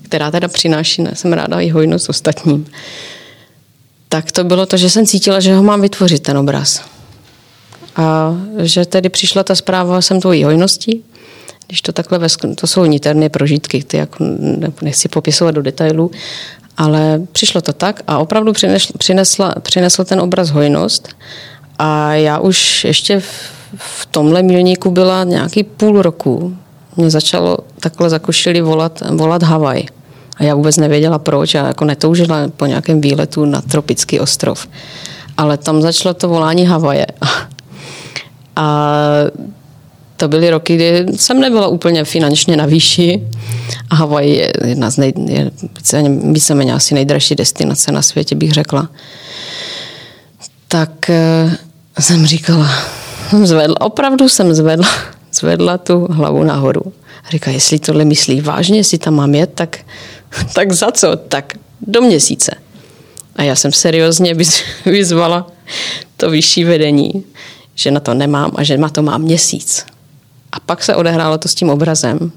[0.03, 2.66] která teda přináší, ne, jsem ráda, i hojnost ostatním.
[4.09, 6.83] Tak to bylo to, že jsem cítila, že ho mám vytvořit, ten obraz.
[7.97, 11.05] A že tedy přišla ta zpráva, jsem tvojí hojností,
[11.66, 12.20] když to takhle,
[12.55, 14.25] to jsou niterné prožitky, ty jako
[14.83, 16.11] nechci popisovat do detailů,
[16.77, 18.53] ale přišlo to tak a opravdu
[18.99, 21.09] přinesla, přinesl ten obraz hojnost
[21.79, 26.57] a já už ještě v, v tomhle milníku byla nějaký půl roku.
[26.97, 29.83] Mě začalo takhle zakošili volat, volat Havaj.
[30.37, 34.68] A já vůbec nevěděla proč, já jako netoužila po nějakém výletu na tropický ostrov.
[35.37, 37.07] Ale tam začalo to volání Havaje.
[38.57, 38.95] A
[40.16, 43.22] to byly roky, kdy jsem nebyla úplně finančně na výši
[43.91, 45.51] a Havaj je jedna z nej, je
[46.33, 48.89] víceméně asi nejdražší destinace na světě, bych řekla.
[50.68, 51.11] Tak
[51.99, 52.70] uh, jsem říkala,
[53.42, 54.88] zvedla, opravdu jsem zvedla,
[55.32, 56.92] zvedla tu hlavu nahoru.
[57.24, 59.78] A říká, jestli tohle myslí vážně, jestli tam mám jet, tak,
[60.55, 61.16] tak za co?
[61.16, 62.55] Tak do měsíce.
[63.36, 64.34] A já jsem seriózně
[64.84, 65.47] vyzvala
[66.16, 67.24] to vyšší vedení,
[67.74, 69.86] že na to nemám a že na to mám měsíc.
[70.53, 72.32] A pak se odehrálo to s tím obrazem.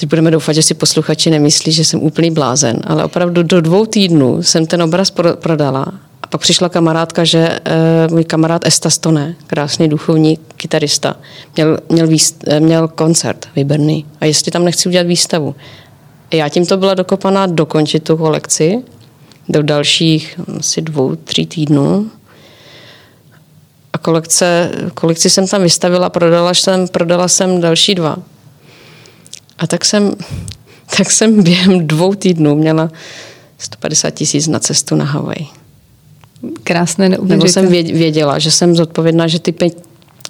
[0.00, 3.86] Teď budeme doufat, že si posluchači nemyslí, že jsem úplný blázen, ale opravdu do dvou
[3.86, 7.60] týdnů jsem ten obraz prodala a pak přišla kamarádka, že
[8.08, 11.16] uh, můj kamarád Esta Stone, krásný duchovní kytarista,
[11.56, 15.54] měl, měl, výst, eh, měl koncert vybrný a jestli tam nechci udělat výstavu.
[16.32, 18.82] Já tímto byla dokopaná dokončit tu kolekci
[19.48, 22.10] do dalších asi dvou, tří týdnů
[23.92, 28.16] a kolekce, kolekci jsem tam vystavila, prodala jsem, prodala jsem další dva.
[29.58, 30.14] A tak jsem,
[30.96, 32.90] tak jsem během dvou týdnů měla
[33.58, 35.59] 150 tisíc na cestu na Havaj.
[36.64, 39.76] Krásné Nebo jsem věděla, že jsem zodpovědná, že ty, peníze,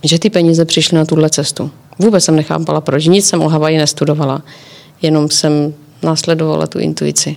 [0.04, 1.70] že ty peníze přišly na tuhle cestu.
[1.98, 3.06] Vůbec jsem nechápala, proč.
[3.06, 4.42] Nic jsem o Havaji nestudovala.
[5.02, 7.36] Jenom jsem následovala tu intuici.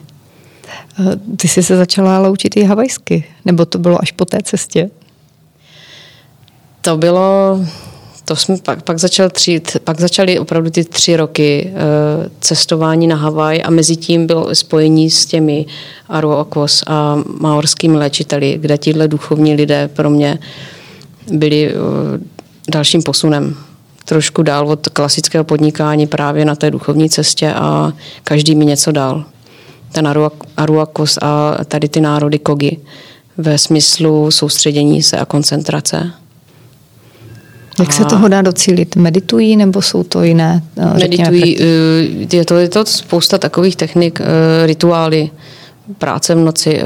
[1.38, 4.90] Ty jsi se začala ale učit i havajsky, nebo to bylo až po té cestě?
[6.82, 7.60] To bylo,
[8.26, 11.80] to jsme pak, pak, začal tři, pak začaly opravdu ty tři roky uh,
[12.40, 15.66] cestování na Havaj a mezi tím bylo spojení s těmi
[16.10, 20.40] Aruakos a maorskými léčiteli, kde tihle duchovní lidé pro mě
[21.32, 21.82] byli uh,
[22.70, 23.56] dalším posunem
[24.06, 27.94] trošku dál od klasického podnikání právě na té duchovní cestě a
[28.24, 29.26] každý mi něco dal.
[29.92, 30.14] Ten
[30.58, 32.78] Aruakos a tady ty národy Kogi
[33.38, 36.23] ve smyslu soustředění se a koncentrace.
[37.80, 38.96] Jak se toho dá docílit?
[38.96, 40.62] Meditují nebo jsou to jiné?
[40.78, 41.66] Eh, Meditují, eh,
[42.36, 45.30] je to, je to spousta takových technik, eh, rituály,
[45.98, 46.82] práce v noci.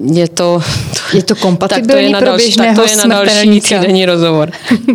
[0.00, 0.62] Je to,
[1.14, 4.50] je to kompatibilní tak to je pro běžného tak to je na další týdenní rozhovor.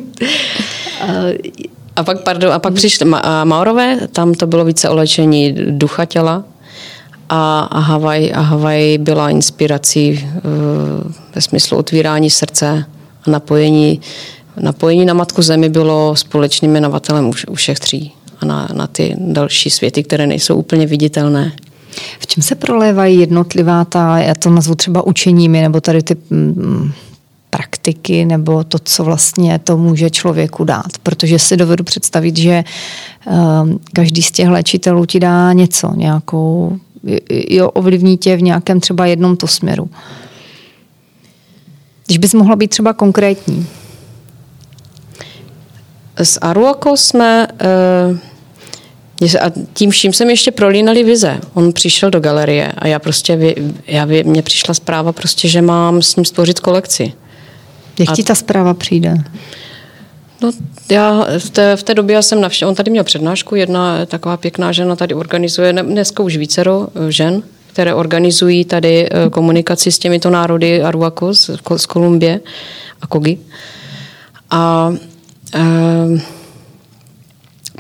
[1.95, 3.05] a pak, pardon, a pak přišli
[3.43, 6.43] Maorové, tam to bylo více o léčení ducha těla,
[7.30, 10.30] a, a, Havaj, a Havaj byla inspirací
[11.36, 12.86] ve smyslu otvírání srdce,
[13.28, 14.01] napojení,
[14.57, 19.15] napojení na Matku Zemi bylo společným jmenovatelem u, u všech tří a na, na ty
[19.19, 21.51] další světy, které nejsou úplně viditelné.
[22.19, 26.91] V čem se prolévají jednotlivá ta, já to nazvu třeba učeními, nebo tady ty mm,
[27.49, 30.97] praktiky, nebo to, co vlastně to může člověku dát.
[31.03, 32.63] Protože si dovedu představit, že
[33.26, 36.78] um, každý z těch léčitelů ti dá něco, nějakou,
[37.30, 39.89] jo, ovlivní tě v nějakém třeba jednom to směru.
[42.14, 43.68] Když bys mohla být třeba konkrétní.
[46.18, 47.47] S Aruoko jsme
[49.22, 51.39] uh, a tím vším jsem ještě prolínali vize.
[51.53, 53.55] On přišel do galerie a já prostě,
[53.88, 57.14] já, mně přišla zpráva prostě, že mám s ním stvořit kolekci.
[57.99, 59.16] Jak a ti ta zpráva přijde?
[60.41, 60.51] No,
[60.91, 64.72] já v té, v té době jsem navštěvila, on tady měl přednášku, jedna taková pěkná
[64.72, 67.43] žena tady organizuje, dneska už vícero eh, žen,
[67.74, 72.39] které organizují tady eh, komunikaci s těmito národy Aruaco z, z Kolumbie
[73.01, 73.38] a Kogi.
[74.49, 74.93] A
[75.55, 75.61] e,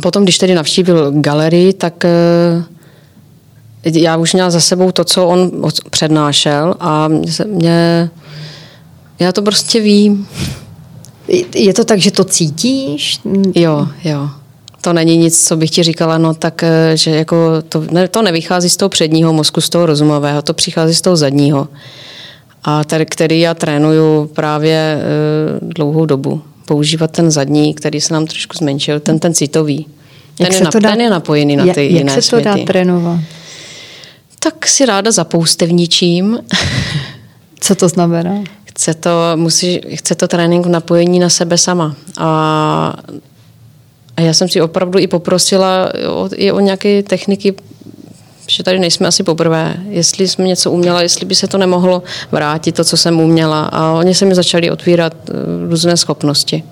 [0.01, 2.11] potom, když tedy navštívil galerii, tak e,
[3.85, 5.51] já už měla za sebou to, co on
[5.89, 7.07] přednášel a
[7.45, 8.09] mě,
[9.19, 10.27] Já to prostě vím.
[11.55, 13.19] Je to tak, že to cítíš?
[13.55, 14.29] Jo, jo.
[14.83, 18.21] To není nic, co bych ti říkala, no tak, eh, že jako to, ne, to
[18.21, 21.67] nevychází z toho předního mozku, z toho rozumového, to přichází z toho zadního.
[22.63, 24.99] A tady, který já trénuju právě e,
[25.61, 26.41] dlouhou dobu.
[26.65, 29.85] Používat ten zadní, který se nám trošku zmenšil, ten, ten citový.
[30.37, 32.21] Ten, jak je, na, dá, ten je napojený na ty jak, jiné Jak se to
[32.21, 32.59] světy.
[32.59, 33.19] dá trénovat?
[34.39, 36.39] Tak si ráda zapoustevničím.
[37.59, 38.43] Co to znamená?
[38.65, 41.95] Chce to, musí, chce to trénink napojení na sebe sama.
[42.17, 42.93] A,
[44.17, 47.53] a já jsem si opravdu i poprosila o, i o nějaké techniky,
[48.47, 49.75] že tady nejsme asi poprvé.
[49.89, 53.65] Jestli jsme něco uměla, jestli by se to nemohlo vrátit, to, co jsem uměla.
[53.65, 55.33] A oni se mi začali otvírat eh,
[55.69, 56.63] různé schopnosti.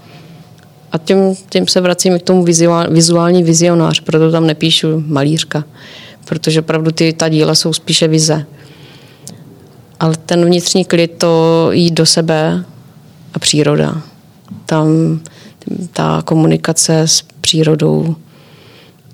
[0.92, 5.64] A tím, tím se vracím k tomu vizuál, vizuální vizionář, proto tam nepíšu malířka,
[6.26, 8.46] protože opravdu ty, ta díla jsou spíše vize.
[10.00, 12.66] Ale ten vnitřní klid to jít do sebe
[13.34, 14.02] a příroda.
[14.66, 15.20] Tam
[15.94, 18.16] ta komunikace s přírodou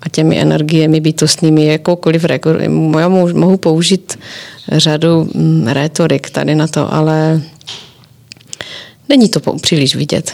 [0.01, 2.25] a těmi energiemi bytostnými, jakoukoliv.
[2.99, 4.19] Já mohu použít
[4.71, 7.41] řadu mm, retorik tady na to, ale
[9.09, 10.32] není to příliš vidět.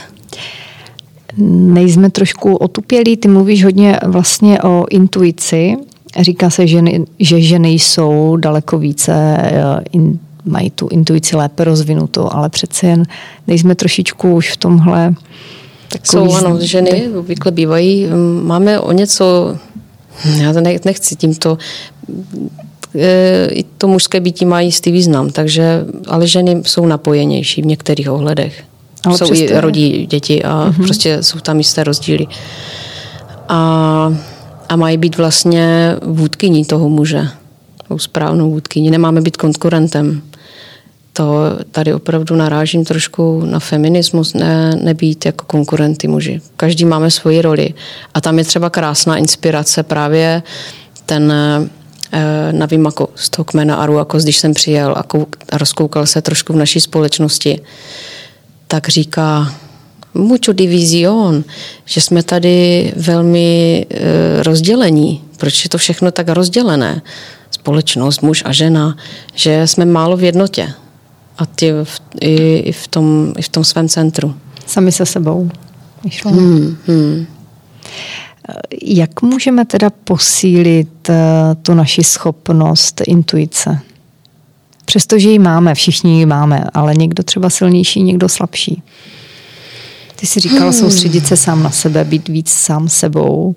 [1.37, 5.75] Nejsme trošku otupělí, ty mluvíš hodně vlastně o intuici.
[6.19, 6.81] Říká se, že,
[7.19, 13.03] že ženy jsou daleko více eh, in, mají tu intuici lépe rozvinutou, ale přece jen
[13.47, 15.13] nejsme trošičku už v tomhle
[15.93, 18.07] Takový jsou, ano, ženy obvykle bývají.
[18.41, 19.57] Máme o něco,
[20.37, 21.57] já to nechci tímto,
[22.95, 28.11] eh, i to mužské bytí má jistý význam, takže, ale ženy jsou napojenější v některých
[28.11, 28.63] ohledech.
[29.05, 30.83] Ale jsou i rodí děti a uh-huh.
[30.83, 32.27] prostě jsou tam jisté rozdíly.
[33.49, 34.13] A,
[34.69, 37.27] a mají být vlastně vůdkyní toho muže.
[37.87, 38.91] Tou správnou vůdkyní.
[38.91, 40.21] Nemáme být konkurentem
[41.14, 46.41] to tady opravdu narážím trošku na feminismus, ne, nebýt jako konkurenty muži.
[46.57, 47.74] Každý máme svoji roli.
[48.14, 50.43] A tam je třeba krásná inspirace právě
[51.05, 51.34] ten
[52.11, 56.53] eh, Navimako z toho kmena Aruakos, když jsem přijel a, kouk, a rozkoukal se trošku
[56.53, 57.61] v naší společnosti,
[58.68, 59.53] tak říká,
[60.14, 61.43] mucho divizion,
[61.86, 65.22] že jsme tady velmi e, rozdělení.
[65.38, 67.01] Proč je to všechno tak rozdělené?
[67.51, 68.97] Společnost, muž a žena,
[69.36, 70.74] že jsme málo v jednotě
[71.38, 74.36] a ty v, i, i, v tom, i v tom svém centru.
[74.65, 75.49] Sami se sebou.
[76.25, 77.25] Hmm, hmm.
[78.81, 81.15] Jak můžeme teda posílit uh,
[81.61, 83.79] tu naši schopnost intuice?
[84.86, 88.84] Přestože ji máme, všichni ji máme, ale někdo třeba silnější, někdo slabší.
[90.15, 90.73] Ty jsi říkala hmm.
[90.73, 93.55] soustředit se sám na sebe, být víc sám sebou,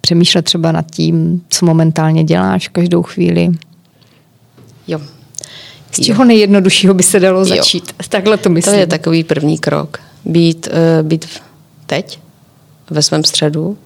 [0.00, 3.48] přemýšlet třeba nad tím, co momentálně děláš každou chvíli.
[4.88, 5.00] Jo,
[5.96, 7.84] z čeho nejjednoduššího by se dalo začít?
[7.88, 8.06] Jo.
[8.08, 8.74] Takhle to myslím.
[8.74, 9.98] To je takový první krok.
[10.24, 11.26] Být, uh, být
[11.86, 12.20] teď
[12.90, 13.78] ve svém středu,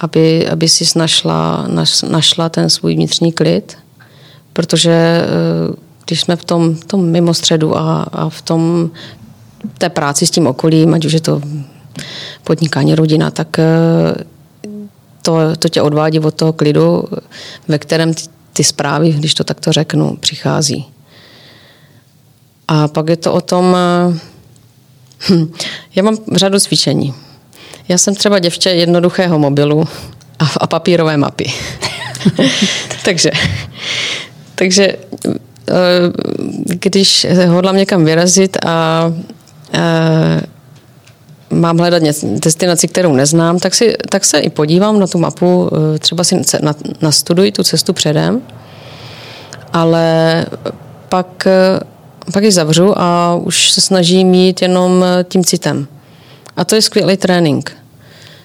[0.00, 3.78] aby, aby si našla, naš, našla ten svůj vnitřní klid,
[4.52, 5.22] protože
[5.68, 5.74] uh,
[6.06, 8.90] když jsme v tom, tom mimo středu a, a v tom
[9.78, 11.40] té práci s tím okolím, ať už je to
[12.44, 14.22] podnikání, rodina, tak uh,
[15.22, 17.04] to, to tě odvádí od toho klidu,
[17.68, 20.86] ve kterém ty, ty zprávy, když to takto řeknu, přichází.
[22.68, 23.76] A pak je to o tom,
[25.30, 25.52] hm,
[25.94, 27.14] já mám řadu cvičení.
[27.88, 29.88] Já jsem třeba děvče jednoduchého mobilu
[30.38, 31.52] a, a papírové mapy.
[33.04, 33.30] takže,
[34.54, 35.74] takže eh,
[36.64, 39.12] když hodlám někam vyrazit a, a
[41.50, 46.24] mám hledat destinaci, kterou neznám, tak, si, tak se i podívám na tu mapu, třeba
[46.24, 46.40] si
[47.00, 48.42] nastuduji tu cestu předem,
[49.72, 50.46] ale
[51.08, 51.46] pak
[52.32, 55.86] pak ji zavřu a už se snažím mít jenom eh, tím citem.
[56.56, 57.72] A to je skvělý trénink.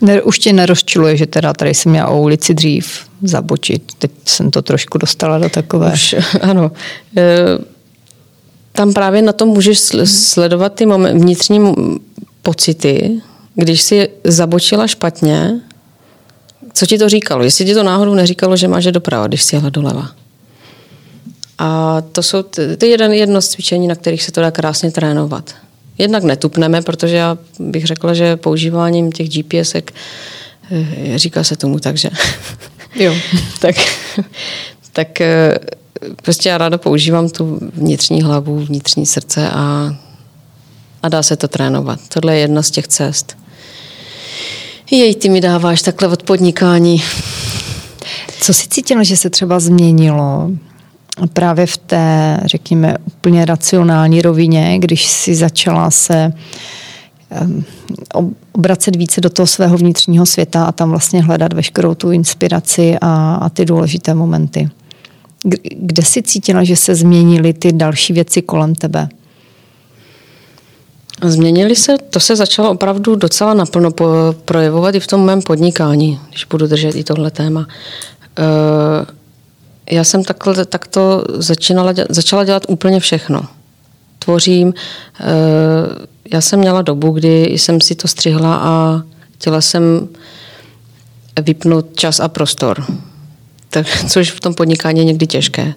[0.01, 3.83] Ne, už tě nerozčiluje, že teda tady jsem měla o ulici dřív zabočit.
[3.99, 5.93] Teď jsem to trošku dostala do takové.
[5.93, 6.71] Už, ano.
[7.17, 7.23] E,
[8.71, 11.73] tam právě na tom můžeš sledovat ty moment, vnitřní
[12.41, 13.21] pocity,
[13.55, 15.59] když si zabočila špatně,
[16.73, 17.43] co ti to říkalo?
[17.43, 20.09] Jestli ti to náhodou neříkalo, že máš doprava, když si jela doleva.
[21.63, 25.55] A to jsou je jeden, jedno z cvičení, na kterých se to dá krásně trénovat.
[25.97, 29.93] Jednak netupneme, protože já bych řekla, že používáním těch GPSek
[30.71, 32.09] eh, říká se tomu tak, že
[32.95, 33.15] jo,
[33.59, 33.75] tak,
[34.93, 35.59] tak eh,
[36.23, 39.95] prostě já ráda používám tu vnitřní hlavu, vnitřní srdce a,
[41.03, 41.99] a dá se to trénovat.
[42.13, 43.37] Tohle je jedna z těch cest.
[44.91, 47.03] Jej, ty mi dáváš takhle od podnikání.
[48.39, 50.49] Co si cítila, že se třeba změnilo
[51.33, 56.33] právě v té, řekněme, úplně racionální rovině, když si začala se
[58.53, 63.35] obracet více do toho svého vnitřního světa a tam vlastně hledat veškerou tu inspiraci a,
[63.35, 64.69] a ty důležité momenty.
[65.75, 69.09] Kde jsi cítila, že se změnily ty další věci kolem tebe?
[71.23, 73.91] Změnily se, to se začalo opravdu docela naplno
[74.45, 77.67] projevovat i v tom mém podnikání, když budu držet i tohle téma.
[78.39, 79.22] Eh,
[79.93, 83.41] já jsem takhle, takto začínala, začala dělat úplně všechno.
[84.19, 84.73] Tvořím,
[85.19, 85.23] eh,
[86.33, 89.01] já jsem měla dobu, kdy jsem si to střihla a
[89.33, 90.07] chtěla jsem
[91.41, 92.85] vypnout čas a prostor.
[93.69, 95.73] Tak, což v tom podnikání je někdy těžké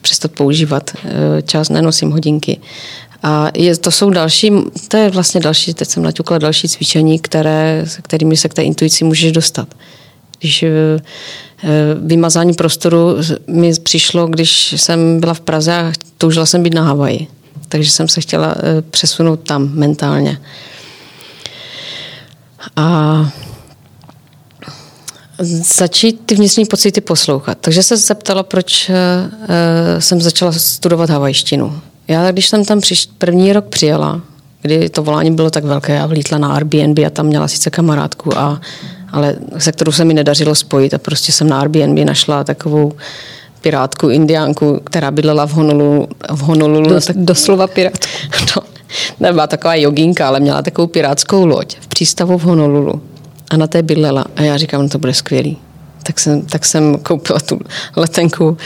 [0.00, 2.60] přestat používat eh, čas, nenosím hodinky.
[3.22, 4.52] A je, to jsou další,
[4.88, 9.04] to je vlastně další, teď jsem naťukla další cvičení, které, kterými se k té intuici
[9.04, 9.68] můžeš dostat.
[10.38, 10.70] Když eh,
[12.00, 17.28] vymazání prostoru mi přišlo, když jsem byla v Praze a toužila jsem být na Havaji
[17.72, 20.38] takže jsem se chtěla eh, přesunout tam mentálně.
[22.76, 23.30] A
[25.76, 27.58] začít ty vnitřní pocity poslouchat.
[27.60, 28.94] Takže se zeptala, proč eh,
[29.48, 31.80] eh, jsem začala studovat havajštinu.
[32.08, 34.20] Já, když jsem tam přiš, první rok přijela,
[34.62, 38.38] kdy to volání bylo tak velké, já vlítla na Airbnb a tam měla sice kamarádku,
[38.38, 38.60] a,
[39.12, 42.92] ale se kterou se mi nedařilo spojit a prostě jsem na Airbnb našla takovou
[43.60, 46.08] pirátku, indiánku, která bydlela v Honolulu.
[46.32, 48.06] V Honolulu Do, tak, doslova pirátku.
[48.56, 48.62] No,
[49.20, 53.02] nebyla taková jogínka, ale měla takovou pirátskou loď v přístavu v Honolulu.
[53.50, 54.24] A na té bydlela.
[54.36, 55.58] A já říkám, no to bude skvělý.
[56.02, 57.60] Tak jsem, tak jsem koupila tu
[57.96, 58.56] letenku,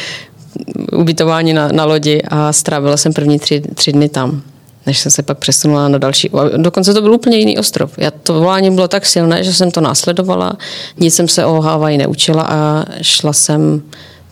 [0.93, 4.43] ubytování na, na lodi a strávila jsem první tři, tři dny tam
[4.87, 6.31] než jsem se pak přesunula na další.
[6.57, 7.99] Dokonce to byl úplně jiný ostrov.
[7.99, 10.57] Já to volání bylo tak silné, že jsem to následovala,
[10.99, 13.83] nic jsem se o Havaji neučila a šla jsem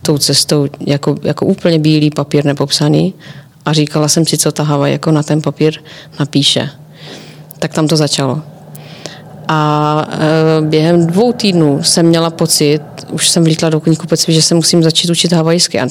[0.01, 3.13] tou cestou jako, jako úplně bílý papír nepopsaný
[3.65, 5.79] a říkala jsem si, co ta Hava jako na ten papír
[6.19, 6.69] napíše.
[7.59, 8.41] Tak tam to začalo.
[9.47, 12.81] A e, během dvou týdnů jsem měla pocit,
[13.11, 15.87] už jsem vlítla do knihkupectví, že se musím začít učit havajsky a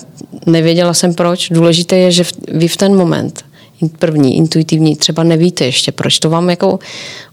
[0.46, 1.48] nevěděla jsem proč.
[1.48, 3.44] Důležité je, že vy v ten moment
[3.98, 6.78] první, intuitivní, třeba nevíte ještě, proč to vám jako,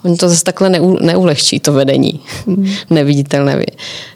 [0.03, 2.67] oni to zase takhle neu, neulehčí, to vedení, mm.
[2.89, 3.65] neviditelné.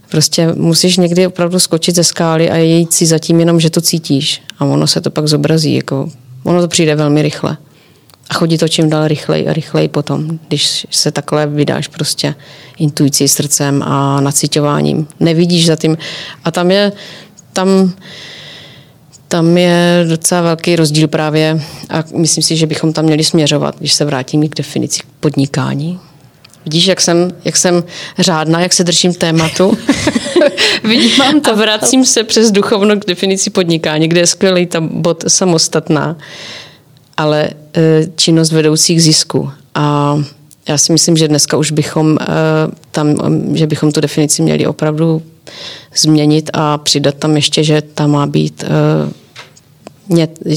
[0.10, 4.42] Prostě musíš někdy opravdu skočit ze skály a jít si zatím jenom, že to cítíš.
[4.60, 5.76] A ono se to pak zobrazí.
[5.76, 6.10] Jako,
[6.44, 7.58] ono to přijde velmi rychle.
[8.30, 12.36] A chodí to čím dál rychleji a rychleji potom, když se takhle vydáš prostě
[12.80, 15.08] intuicí, srdcem a nacitováním.
[15.20, 15.98] Nevidíš za tím.
[16.44, 16.92] A tam je,
[17.54, 17.94] tam,
[19.36, 23.94] tam je docela velký rozdíl právě a myslím si, že bychom tam měli směřovat, když
[23.94, 26.00] se vrátím k definici podnikání,
[26.66, 27.84] Vidíš, jak jsem, jak jsem
[28.20, 29.78] řádná, jak se držím tématu.
[30.84, 31.52] Vidím, mám to.
[31.52, 36.18] A vracím se přes duchovno k definici podnikání, kde je skvělý ta bod samostatná,
[37.18, 39.50] ale e, činnost vedoucí k zisku.
[39.76, 40.16] A
[40.68, 42.26] já si myslím, že dneska už bychom e,
[42.92, 43.16] tam,
[43.54, 45.22] že bychom tu definici měli opravdu
[45.96, 49.25] změnit a přidat tam ještě, že tam má být e,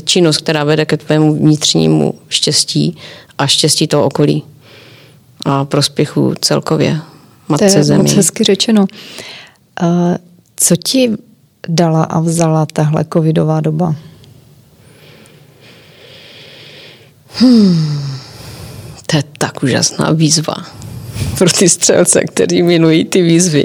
[0.05, 2.97] činnost, která vede ke tvému vnitřnímu štěstí
[3.39, 4.45] a štěstí toho okolí
[5.45, 7.01] a prospěchu celkově
[7.49, 8.03] matce to je zemi.
[8.03, 8.87] moc hezky řečeno.
[10.57, 11.11] Co ti
[11.69, 13.95] dala a vzala tahle covidová doba?
[17.35, 18.03] Hmm,
[19.07, 20.55] to je tak úžasná výzva
[21.39, 23.63] pro ty střelce, kteří milují ty výzvy.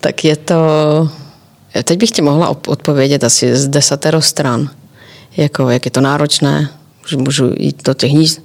[0.00, 0.54] Tak je to...
[1.84, 4.70] Teď bych ti mohla odpovědět asi z desatero stran.
[5.36, 6.68] Jako, jak je to náročné,
[7.16, 8.36] můžu jít do těch níž,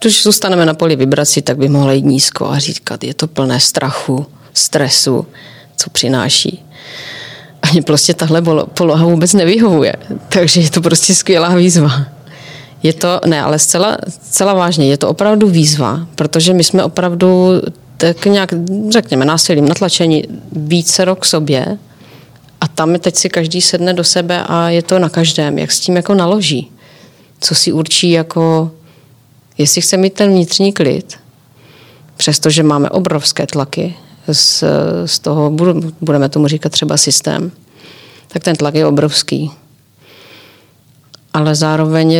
[0.00, 3.60] když zůstaneme na poli vibrací, tak by mohla jít nízko a říkat, je to plné
[3.60, 5.26] strachu, stresu,
[5.76, 6.64] co přináší.
[7.62, 9.94] A mě prostě tahle poloha vůbec nevyhovuje.
[10.28, 12.06] Takže je to prostě skvělá výzva.
[12.82, 17.50] Je to, ne, ale zcela, zcela vážně, je to opravdu výzva, protože my jsme opravdu
[17.96, 18.54] tak nějak,
[18.90, 21.78] řekněme, násilím natlačení více rok sobě
[22.60, 25.80] a tam teď si každý sedne do sebe a je to na každém, jak s
[25.80, 26.70] tím jako naloží.
[27.40, 28.70] Co si určí jako
[29.58, 31.16] Jestli chce mít ten vnitřní klid,
[32.16, 33.94] přestože máme obrovské tlaky
[34.32, 34.64] z,
[35.06, 35.50] z toho,
[36.00, 37.52] budeme tomu říkat třeba systém,
[38.28, 39.50] tak ten tlak je obrovský.
[41.34, 42.16] Ale zároveň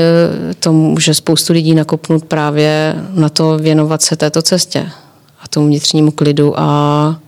[0.61, 4.91] to může spoustu lidí nakopnout právě na to věnovat se této cestě
[5.41, 7.20] a tomu vnitřnímu klidu a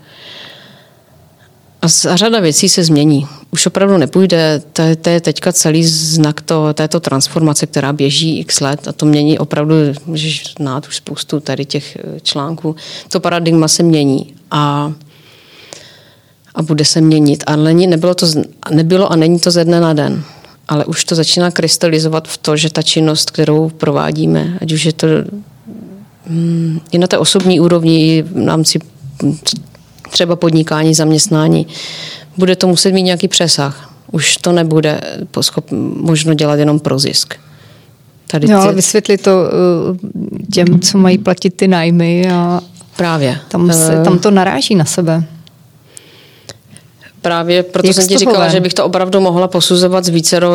[1.82, 3.26] a řada věcí se změní.
[3.50, 8.60] Už opravdu nepůjde, to, to je teďka celý znak to, této transformace, která běží x
[8.60, 9.74] let a to mění opravdu,
[10.06, 12.76] můžeš znát už spoustu tady těch eh, článků.
[13.08, 14.92] To paradigma se mění a,
[16.54, 17.44] a bude se měnit.
[17.46, 18.26] Ale nebylo, to,
[18.70, 20.24] nebylo a není to ze dne na den.
[20.68, 24.92] ale už to začíná krystalizovat v to, že ta činnost, kterou provádíme, ať už je
[24.92, 25.06] to
[26.26, 28.78] hm, i na té osobní úrovni, v rámci
[30.10, 31.66] třeba podnikání, zaměstnání,
[32.36, 33.94] bude to muset mít nějaký přesah.
[34.12, 35.00] Už to nebude
[35.94, 37.34] možno dělat jenom pro zisk.
[38.30, 39.96] Tady no, ale vysvětli to uh,
[40.52, 42.60] těm, co mají platit ty nájmy a
[42.98, 43.38] Právě.
[43.48, 45.24] Tam, se, tam to naráží na sebe.
[47.28, 50.50] Právě proto Jak jsem ti říkala, že bych to opravdu mohla posuzovat z vícero,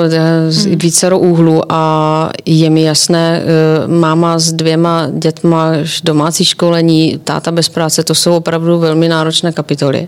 [0.49, 0.75] z hmm.
[0.75, 5.71] vícero úhlu a je mi jasné, eh, máma s dvěma dětma,
[6.03, 10.07] domácí školení, táta bez práce, to jsou opravdu velmi náročné kapitoly.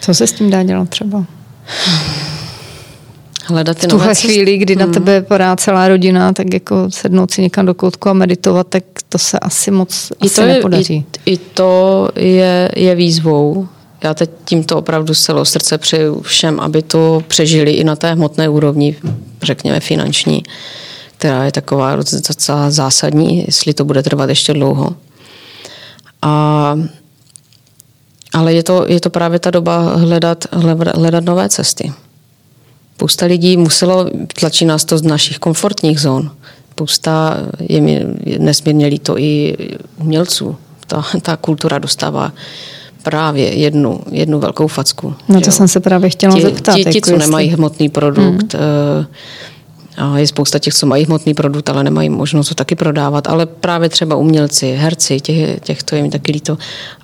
[0.00, 1.24] Co se s tím dá dělat třeba?
[3.44, 4.86] Hledat v tuhle chvíli, kdy hmm.
[4.86, 8.84] na tebe padá celá rodina, tak jako sednout si někam do koutku a meditovat, tak
[9.08, 11.06] to se asi moc I asi to je, nepodaří.
[11.26, 13.68] I, I to je, je výzvou,
[14.02, 18.12] já teď tímto opravdu z celého srdce přeju všem, aby to přežili i na té
[18.12, 18.96] hmotné úrovni,
[19.42, 20.42] řekněme finanční,
[21.16, 24.96] která je taková docela zásadní, jestli to bude trvat ještě dlouho.
[26.22, 26.76] A,
[28.32, 30.44] ale je to, je to právě ta doba hledat,
[30.94, 31.92] hledat nové cesty.
[32.94, 36.30] Spousta lidí muselo, tlačí nás to z našich komfortních zón.
[36.70, 38.06] Spousta, je mi
[38.38, 39.56] nesmírně líto i
[39.96, 40.56] umělců.
[40.86, 42.32] Ta, ta kultura dostává
[43.10, 45.14] právě jednu, jednu velkou facku.
[45.28, 45.52] No to jo.
[45.52, 46.76] jsem se právě chtěla ti, zeptat.
[46.76, 47.26] Ti, ti jako co jestli...
[47.26, 49.06] nemají hmotný produkt, hmm.
[49.96, 53.46] a je spousta těch, co mají hmotný produkt, ale nemají možnost to taky prodávat, ale
[53.46, 56.58] právě třeba umělci, herci, těch, těch to je mi taky líto.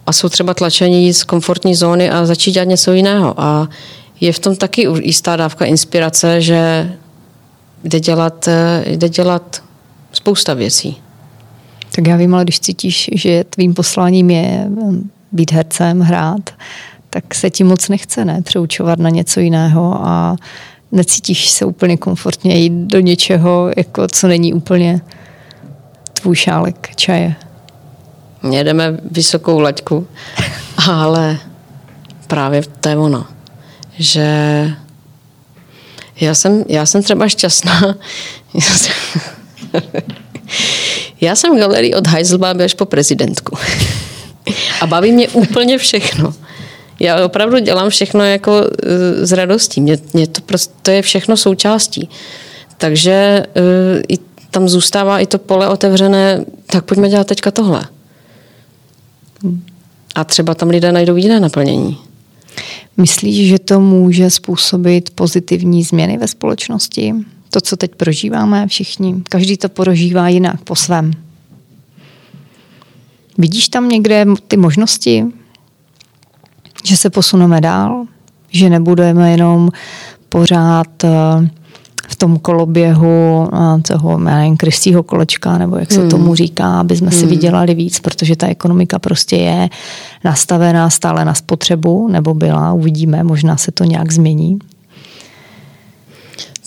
[0.07, 3.35] A jsou třeba tlačení z komfortní zóny a začít dělat něco jiného.
[3.37, 3.69] A
[4.21, 6.93] je v tom taky jistá dávka inspirace, že
[7.85, 9.63] jde dělat, eh, jde dělat
[10.13, 10.97] spousta věcí.
[11.97, 14.69] Tak já vím, ale když cítíš, že tvým posláním je
[15.35, 16.51] být hercem, hrát,
[17.11, 18.43] tak se ti moc nechce, ne?
[18.43, 20.37] Přeučovat na něco jiného a
[20.93, 25.01] necítíš se úplně komfortně jít do něčeho, jako co není úplně
[26.13, 27.35] tvůj šálek čaje.
[28.51, 30.07] Jedeme vysokou laťku,
[30.91, 31.39] ale
[32.27, 33.27] právě to je ono,
[33.99, 34.27] že
[36.21, 37.95] já jsem, já jsem třeba šťastná.
[41.21, 43.57] Já jsem galerii od Heiselbaby až po prezidentku.
[44.81, 46.35] A baví mě úplně všechno.
[47.01, 48.61] Já opravdu dělám všechno jako
[49.23, 49.81] e, s radostí.
[49.81, 52.09] Mě, mě to prostě to je všechno součástí.
[52.79, 54.19] Takže uh, i
[54.51, 57.83] tam zůstává i to pole otevřené, tak pojďme dělat teďka tohle.
[60.15, 61.99] A třeba tam lidé najdou jiné naplnění.
[62.97, 67.15] Myslíš, že to může způsobit pozitivní změny ve společnosti?
[67.51, 69.15] To, co teď prožíváme všichni.
[69.29, 71.11] Každý to prožívá jinak po svém.
[73.39, 75.25] Vidíš tam někde ty možnosti,
[76.85, 78.05] že se posuneme dál,
[78.51, 79.71] že nebudeme jenom
[80.29, 81.09] pořád eh,
[82.09, 86.11] v tom koloběhu eh, toho, nevím, krystýho kolečka, nebo jak se hmm.
[86.11, 87.21] tomu říká, aby jsme hmm.
[87.21, 89.69] si vydělali víc, protože ta ekonomika prostě je
[90.25, 94.59] nastavená stále na spotřebu, nebo byla, uvidíme, možná se to nějak změní.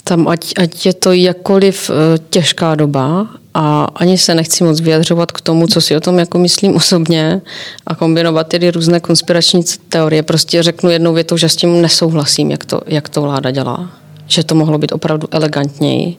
[0.08, 5.32] Tam ať, ať je to jakkoliv eh, těžká doba a ani se nechci moc vyjadřovat
[5.32, 7.42] k tomu, co si o tom jako myslím osobně
[7.88, 10.24] a kombinovat tedy různé konspirační teorie.
[10.24, 13.90] Prostě řeknu jednou větou, že s tím nesouhlasím, jak to, jak to vláda dělá.
[14.28, 16.16] Že to mohlo být opravdu elegantněji.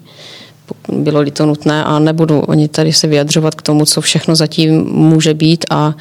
[0.88, 5.34] Bylo-li to nutné a nebudu oni tady se vyjadřovat k tomu, co všechno zatím může
[5.34, 5.94] být a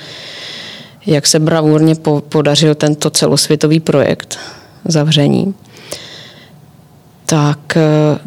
[1.06, 1.96] jak se bravurně
[2.30, 4.40] podařil tento celosvětový projekt
[4.86, 5.54] zavření.
[7.30, 8.20] Tak eh,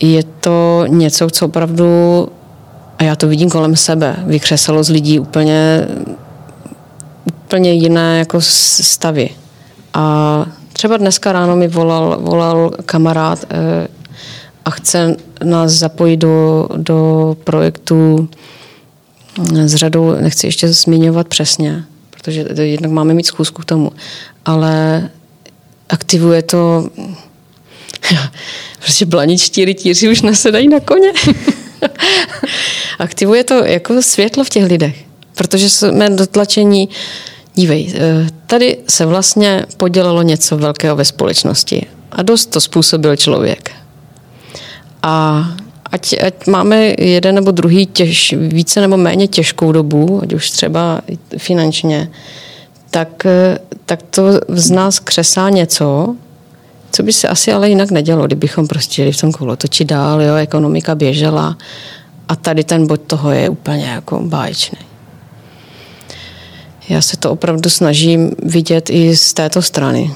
[0.00, 2.28] je to něco, co opravdu
[2.98, 4.16] a já to vidím kolem sebe.
[4.26, 5.88] Vykřesalo z lidí úplně,
[7.26, 9.30] úplně jiné jako stavy.
[9.94, 13.88] A třeba dneska ráno mi volal, volal kamarád eh,
[14.64, 18.28] a chce nás zapojit do, do projektu
[19.52, 23.92] s řadou, nechci ještě zmiňovat přesně, protože jednak máme mít zkusku k tomu,
[24.44, 25.08] ale
[25.88, 26.88] aktivuje to
[28.78, 31.12] prostě blaničtí rytíři už nesedají na koně.
[32.98, 35.04] Aktivuje to jako světlo v těch lidech,
[35.34, 36.88] protože jsme dotlačení
[37.56, 43.70] Dívej, eh, tady se vlastně podělalo něco velkého ve společnosti a dost to způsobil člověk.
[45.02, 45.44] A
[45.92, 51.00] ať, ať máme jeden nebo druhý těž, více nebo méně těžkou dobu, ať už třeba
[51.38, 52.10] finančně,
[52.90, 56.16] tak, eh, tak to z nás křesá něco,
[56.90, 60.34] co by se asi ale jinak nedělo, kdybychom prostě jeli v tom kolotoči dál, jo,
[60.34, 61.56] ekonomika běžela
[62.28, 64.78] a tady ten bod toho je úplně jako báječný.
[66.88, 70.14] Já se to opravdu snažím vidět i z této strany.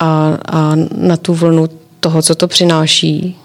[0.00, 1.68] A, a na tu vlnu
[2.00, 3.36] toho, co to přináší,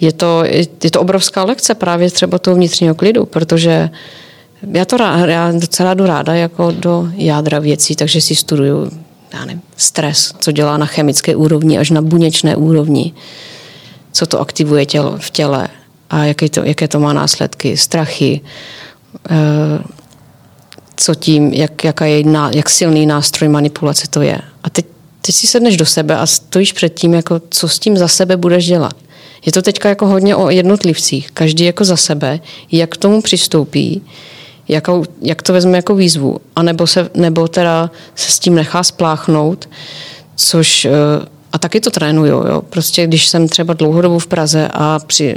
[0.00, 0.44] je to,
[0.82, 3.90] je to obrovská lekce právě třeba toho vnitřního klidu, protože
[4.72, 8.90] já to já docela jdu ráda jako do jádra věcí, takže si studuju
[9.32, 13.12] já nevím, stres, co dělá na chemické úrovni až na buněčné úrovni,
[14.12, 15.68] co to aktivuje tělo, v těle
[16.10, 18.40] a jaké to, jaké to má následky, strachy,
[19.30, 19.82] eh,
[20.96, 22.24] co tím, jak, jaká je,
[22.54, 24.38] jak silný nástroj manipulace to je.
[24.62, 24.86] A teď,
[25.22, 28.36] teď si sedneš do sebe a stojíš před tím, jako, co s tím za sebe
[28.36, 28.96] budeš dělat.
[29.46, 32.40] Je to teďka jako hodně o jednotlivcích, každý jako za sebe,
[32.72, 34.02] jak k tomu přistoupí,
[34.70, 39.68] jakou, jak to vezme jako výzvu, anebo se, nebo teda se s tím nechá spláchnout,
[40.36, 40.90] což eh,
[41.52, 42.62] a taky to trénuju, jo.
[42.70, 45.36] Prostě když jsem třeba dlouhodobu v Praze a při,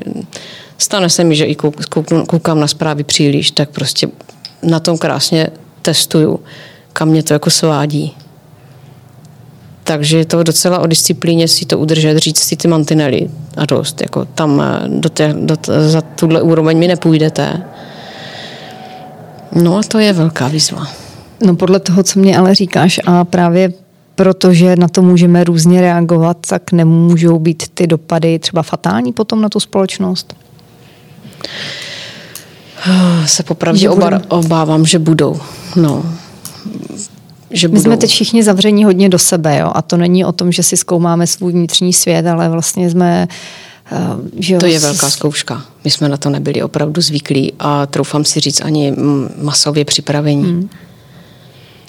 [0.77, 1.75] stane se mi, že i kouk,
[2.27, 4.07] koukám na zprávy příliš, tak prostě
[4.63, 5.47] na tom krásně
[5.81, 6.39] testuju,
[6.93, 8.15] kam mě to jako svádí.
[9.83, 14.01] Takže je to docela o disciplíně si to udržet, říct si ty mantinely a dost.
[14.01, 15.55] Jako tam eh, do tě, do,
[15.87, 17.63] za tuhle úroveň mi nepůjdete.
[19.55, 20.87] No a to je velká výzva.
[21.45, 23.73] No podle toho, co mě ale říkáš a právě
[24.15, 29.49] protože na to můžeme různě reagovat, tak nemůžou být ty dopady třeba fatální potom na
[29.49, 30.35] tu společnost?
[33.25, 35.39] Se popravdě oba, obávám, že budou.
[35.75, 36.05] No.
[37.51, 37.79] Že budou.
[37.79, 39.71] My jsme teď všichni zavření hodně do sebe, jo?
[39.75, 43.33] a to není o tom, že si zkoumáme svůj vnitřní svět, ale vlastně jsme Uh,
[44.39, 45.65] že to je velká zkouška.
[45.83, 48.93] My jsme na to nebyli opravdu zvyklí a troufám si říct ani
[49.41, 50.43] masově připravení.
[50.43, 50.69] Hmm.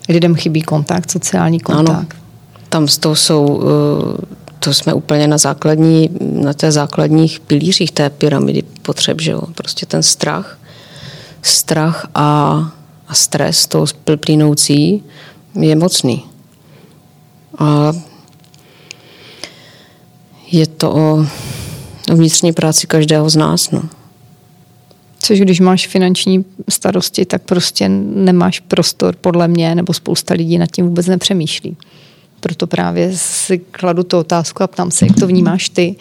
[0.09, 1.89] Lidem chybí kontakt, sociální kontakt.
[1.89, 2.07] Ano,
[2.69, 4.25] tam z toho jsou, eh,
[4.59, 9.43] to jsme úplně na základní, na té základních pilířích té pyramidy potřeb, že jo?
[9.55, 10.59] Prostě ten strach,
[11.43, 12.59] strach a,
[13.09, 13.85] a stres, to
[14.17, 15.03] plynoucí,
[15.61, 16.25] je mocný.
[17.59, 17.93] A
[20.51, 21.27] je to o
[22.13, 23.71] vnitřní práci každého z nás.
[23.71, 23.83] No.
[25.19, 30.71] Což když máš finanční starosti, tak prostě nemáš prostor, podle mě, nebo spousta lidí nad
[30.71, 31.77] tím vůbec nepřemýšlí.
[32.41, 35.97] Proto právě si kladu tu otázku a ptám se, jak to vnímáš ty,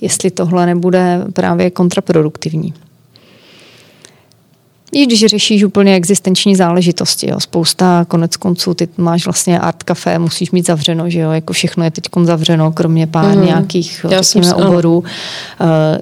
[0.00, 2.74] jestli tohle nebude právě kontraproduktivní.
[4.96, 7.30] I když řešíš úplně existenční záležitosti.
[7.30, 7.40] Jo.
[7.40, 11.84] Spousta konec konců, ty máš vlastně art café, musíš mít zavřeno, že jo, jako všechno
[11.84, 13.44] je teď zavřeno, kromě pár mm.
[13.44, 14.98] nějakých Já řekněme, jsem oborů.
[14.98, 15.06] Uh,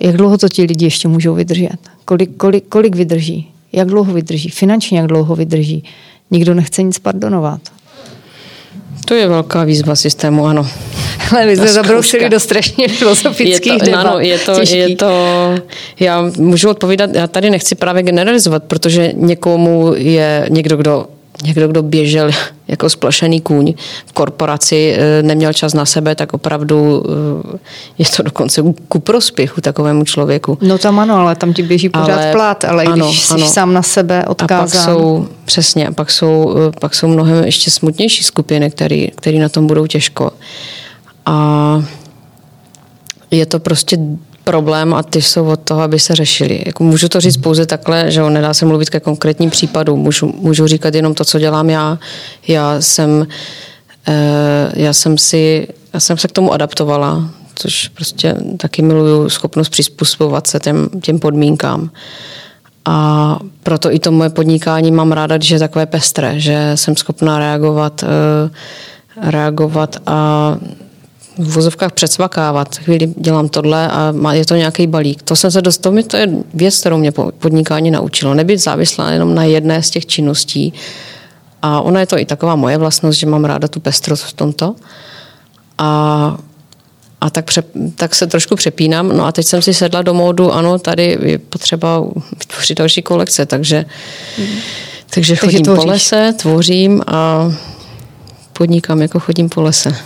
[0.01, 1.77] jak dlouho to ti lidi ještě můžou vydržet?
[2.05, 3.51] Kolik, kolik, kolik vydrží?
[3.73, 4.49] Jak dlouho vydrží?
[4.49, 5.85] Finančně jak dlouho vydrží?
[6.31, 7.61] Nikdo nechce nic pardonovat.
[9.05, 10.67] To je velká výzva systému, ano.
[11.31, 14.01] Ale my jsme zabrousili do strašně filozofických je to, debat.
[14.01, 15.09] Ano, je to, je to,
[16.01, 21.07] já můžu odpovídat, já tady nechci právě generalizovat, protože někomu je někdo, kdo
[21.43, 22.31] někdo, kdo běžel
[22.69, 23.75] jako splašený kůň
[24.07, 27.05] v korporaci, eh, neměl čas na sebe, tak opravdu
[27.55, 27.59] eh,
[27.99, 30.59] je to dokonce ku prospěchu takovému člověku.
[30.61, 33.47] No tam ano, ale tam ti běží pořád ale, plat, ale ano, když jsi ano.
[33.47, 34.59] sám na sebe odkázán.
[34.59, 38.71] A pak jsou, přesně, a pak jsou, eh, pak jsou mnohem ještě smutnější skupiny,
[39.17, 40.31] které na tom budou těžko.
[41.27, 41.83] A
[43.31, 43.99] je to prostě
[44.45, 46.63] problém a ty jsou od toho, aby se řešili.
[46.67, 50.01] Jako můžu to říct pouze takhle, že on nedá se mluvit ke konkrétním případům.
[50.01, 51.99] Můžu, můžu říkat jenom to, co dělám já.
[52.49, 53.27] Já jsem,
[54.09, 59.69] eh, já jsem si, já jsem se k tomu adaptovala, což prostě taky miluju schopnost
[59.69, 61.91] přizpůsobovat se těm, těm podmínkám.
[62.85, 67.39] A proto i to moje podnikání mám ráda, když je takové pestré, že jsem schopná
[67.39, 70.57] reagovat, eh, reagovat a
[71.39, 72.77] v vozovkách předsvakávat.
[72.77, 75.23] Chvíli dělám tohle a je to nějaký balík.
[75.23, 78.35] To jsem se dostal, to je věc, kterou mě podnikání naučilo.
[78.35, 80.73] Nebyt závislá jenom na jedné z těch činností.
[81.63, 84.75] A ona je to i taková moje vlastnost, že mám ráda tu pestrost v tomto.
[85.79, 86.39] A
[87.21, 87.63] a tak, pře,
[87.95, 89.09] tak se trošku přepínám.
[89.09, 92.05] No a teď jsem si sedla do módu, ano, tady je potřeba
[92.39, 93.85] vytvořit další kolekce, takže,
[94.39, 94.45] mm.
[94.45, 94.61] takže,
[95.11, 95.85] takže chodím tvoříš.
[95.85, 97.53] po lese, tvořím a
[98.53, 99.97] podnikám, jako chodím po lese.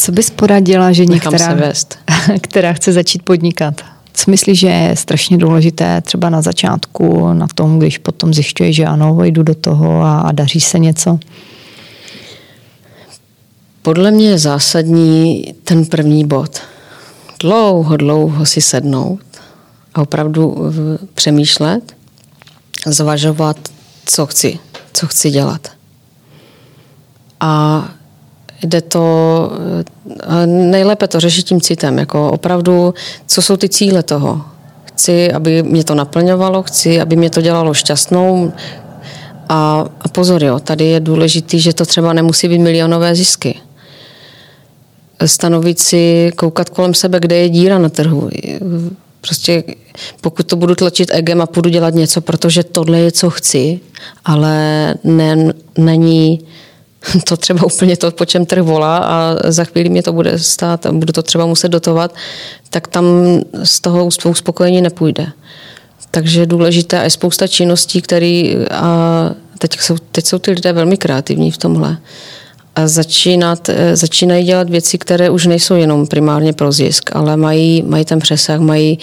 [0.00, 1.72] Co bys poradila, že některá,
[2.40, 3.80] která chce začít podnikat?
[4.12, 8.84] Co myslíš, že je strašně důležité třeba na začátku, na tom, když potom zjišťuje, že
[8.84, 11.18] ano, jdu do toho a, a daří se něco?
[13.82, 16.60] Podle mě je zásadní ten první bod.
[17.40, 19.20] Dlouho, dlouho si sednout
[19.94, 20.72] a opravdu
[21.14, 21.96] přemýšlet,
[22.86, 23.56] zvažovat,
[24.04, 24.58] co chci,
[24.92, 25.68] co chci dělat.
[27.40, 27.84] A
[28.62, 29.50] jde to,
[30.20, 32.94] eh, nejlépe to řešit tím citem, jako opravdu,
[33.26, 34.42] co jsou ty cíle toho.
[34.84, 38.52] Chci, aby mě to naplňovalo, chci, aby mě to dělalo šťastnou
[39.48, 43.54] a, a pozor, jo, tady je důležitý, že to třeba nemusí být milionové zisky.
[45.26, 48.30] stanovit si, koukat kolem sebe, kde je díra na trhu.
[49.20, 49.64] Prostě
[50.20, 53.80] pokud to budu tlačit egem a půjdu dělat něco, protože tohle je, co chci,
[54.24, 56.40] ale ne, není
[57.24, 60.86] to třeba úplně to, po čem trh volá a za chvíli mě to bude stát
[60.86, 62.14] a budu to třeba muset dotovat,
[62.70, 63.04] tak tam
[63.62, 65.26] z toho uspokojení nepůjde.
[66.10, 70.72] Takže je důležité a je spousta činností, které a teď jsou, teď jsou ty lidé
[70.72, 71.98] velmi kreativní v tomhle
[72.76, 77.82] a začínat, eh, začínají dělat věci, které už nejsou jenom primárně pro zisk, ale mají,
[77.82, 78.98] mají ten přesah, mají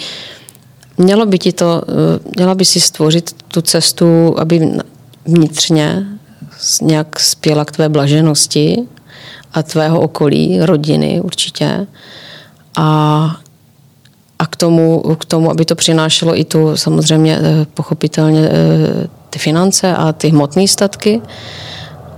[0.98, 4.70] Mělo by ti to, eh, měla by si stvořit tu cestu, aby
[5.26, 6.06] vnitřně
[6.82, 8.78] nějak spěla k tvé blaženosti
[9.52, 11.86] a tvého okolí, rodiny určitě.
[12.76, 13.36] A,
[14.38, 18.48] a k, tomu, k tomu, aby to přinášelo i tu samozřejmě eh, pochopitelně
[19.30, 21.20] ty finance a ty hmotné statky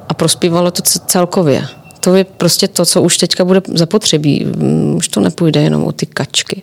[0.08, 1.66] a prospívalo to celkově.
[2.00, 4.44] To je prostě to, co už teďka bude zapotřebí.
[4.44, 6.62] Mm, už to nepůjde jenom o ty kačky.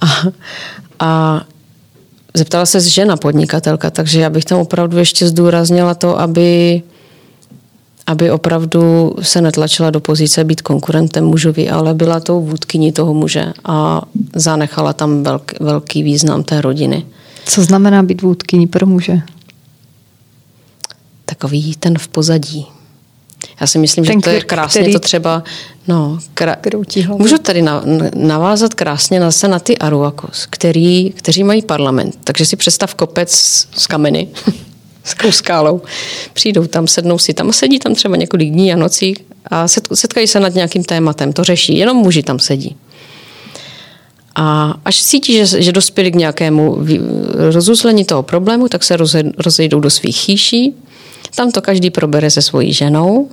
[0.00, 0.06] A,
[1.00, 1.40] a
[2.34, 6.82] zeptala se žena podnikatelka, takže já bych tam opravdu ještě zdůraznila to, aby,
[8.10, 13.52] aby opravdu se netlačila do pozice být konkurentem mužovi, ale byla tou vůdkyní toho muže
[13.64, 14.02] a
[14.34, 17.06] zanechala tam velký, velký význam té rodiny.
[17.44, 19.22] Co znamená být vůdkyní pro muže?
[21.30, 22.66] takový ten v pozadí.
[23.60, 25.42] Já si myslím, ten že to je krásně který, to třeba...
[25.88, 26.56] No, kra,
[27.08, 27.64] můžu tady
[28.14, 32.18] navázat krásně zase na ty Aruakos, který, kteří mají parlament.
[32.24, 33.30] Takže si představ kopec
[33.76, 34.28] z kameny,
[35.04, 35.82] s skálou.
[36.32, 39.14] Přijdou tam, sednou si tam a sedí tam třeba několik dní a nocí
[39.50, 41.32] a setkají se nad nějakým tématem.
[41.32, 42.76] To řeší, jenom muži tam sedí.
[44.34, 46.78] A až cítí, že, že dospěli k nějakému
[47.34, 48.96] rozuzlení toho problému, tak se
[49.36, 50.74] rozejdou do svých chýší
[51.34, 53.28] tam to každý probere se svojí ženou,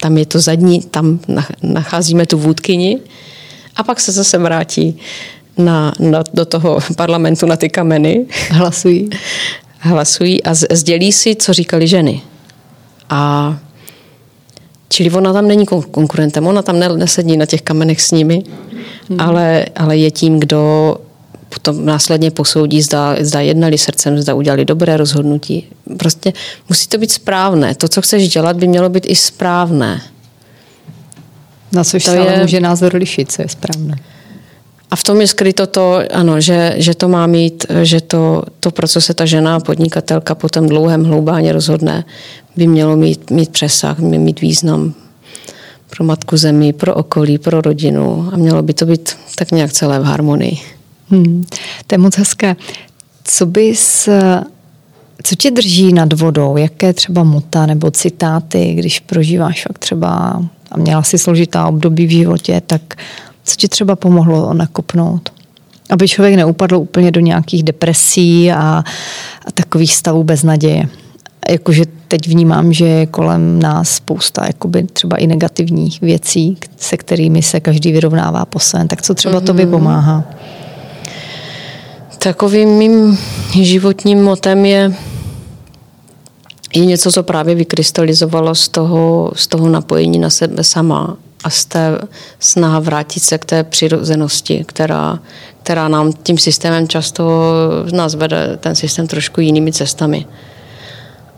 [0.00, 1.20] tam je to zadní, tam
[1.62, 2.98] nacházíme tu vůdkyni
[3.76, 4.98] a pak se zase vrátí
[5.58, 8.26] na, na, do toho parlamentu na ty kameny.
[8.50, 9.10] Hlasují.
[9.82, 12.22] Hlasují a sdělí si, co říkali ženy.
[13.10, 13.56] A
[14.92, 18.42] Čili ona tam není konkurentem, ona tam nesedí na těch kamenech s nimi,
[19.08, 19.20] hmm.
[19.20, 20.96] ale, ale je tím, kdo
[21.48, 25.66] potom následně posoudí, zda, zda jednali srdcem, zda udělali dobré rozhodnutí.
[25.96, 26.32] Prostě
[26.68, 27.74] musí to být správné.
[27.74, 30.02] To, co chceš dělat, by mělo být i správné.
[31.72, 32.38] Na což to se je...
[32.40, 33.96] může názor lišit, co je správné.
[34.90, 38.70] A v tom je skryto to, ano, že, že to má mít, že to, to,
[38.70, 42.04] pro co se ta žena, podnikatelka po tom dlouhém hloubání rozhodne,
[42.56, 44.94] by mělo mít, mít přesah, mít význam
[45.90, 50.00] pro matku zemi, pro okolí, pro rodinu a mělo by to být tak nějak celé
[50.00, 50.58] v harmonii.
[51.08, 51.44] Hmm,
[51.86, 52.56] to je moc hezké.
[53.24, 54.08] Co bys,
[55.22, 56.56] co tě drží nad vodou?
[56.56, 62.10] Jaké třeba muta nebo citáty, když prožíváš fakt třeba a měla si složitá období v
[62.10, 62.96] životě, tak
[63.44, 65.32] co ti třeba pomohlo nakopnout?
[65.90, 68.84] Aby člověk neupadl úplně do nějakých depresí a,
[69.46, 70.88] a takových stavů bez naděje.
[71.50, 77.42] Jakože teď vnímám, že je kolem nás spousta jakoby třeba i negativních věcí, se kterými
[77.42, 78.88] se každý vyrovnává po svém.
[78.88, 79.44] Tak co třeba mm-hmm.
[79.44, 80.24] tobě pomáhá?
[82.18, 83.18] Takovým mým
[83.60, 84.94] životním motem je,
[86.74, 91.64] je něco, co právě vykrystalizovalo z toho, z toho napojení na sebe sama a z
[91.64, 91.98] té
[92.38, 95.18] snaha vrátit se k té přirozenosti, která,
[95.62, 97.52] která nám tím systémem často
[97.92, 100.26] nás vede ten systém trošku jinými cestami.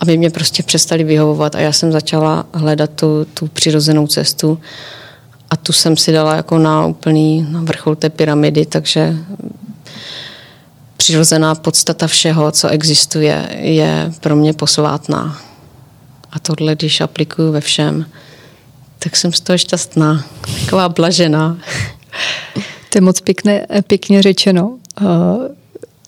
[0.00, 4.58] Aby mě prostě přestali vyhovovat a já jsem začala hledat tu, tu přirozenou cestu
[5.50, 9.16] a tu jsem si dala jako na úplný na vrchol té pyramidy, takže
[10.96, 15.38] přirozená podstata všeho, co existuje, je pro mě posvátná.
[16.32, 18.06] A tohle, když aplikuju ve všem,
[19.02, 20.24] tak jsem z toho šťastná,
[20.64, 21.58] taková blažená.
[22.90, 24.78] To je moc pěkně, pěkně řečeno.
[25.00, 25.08] Uh,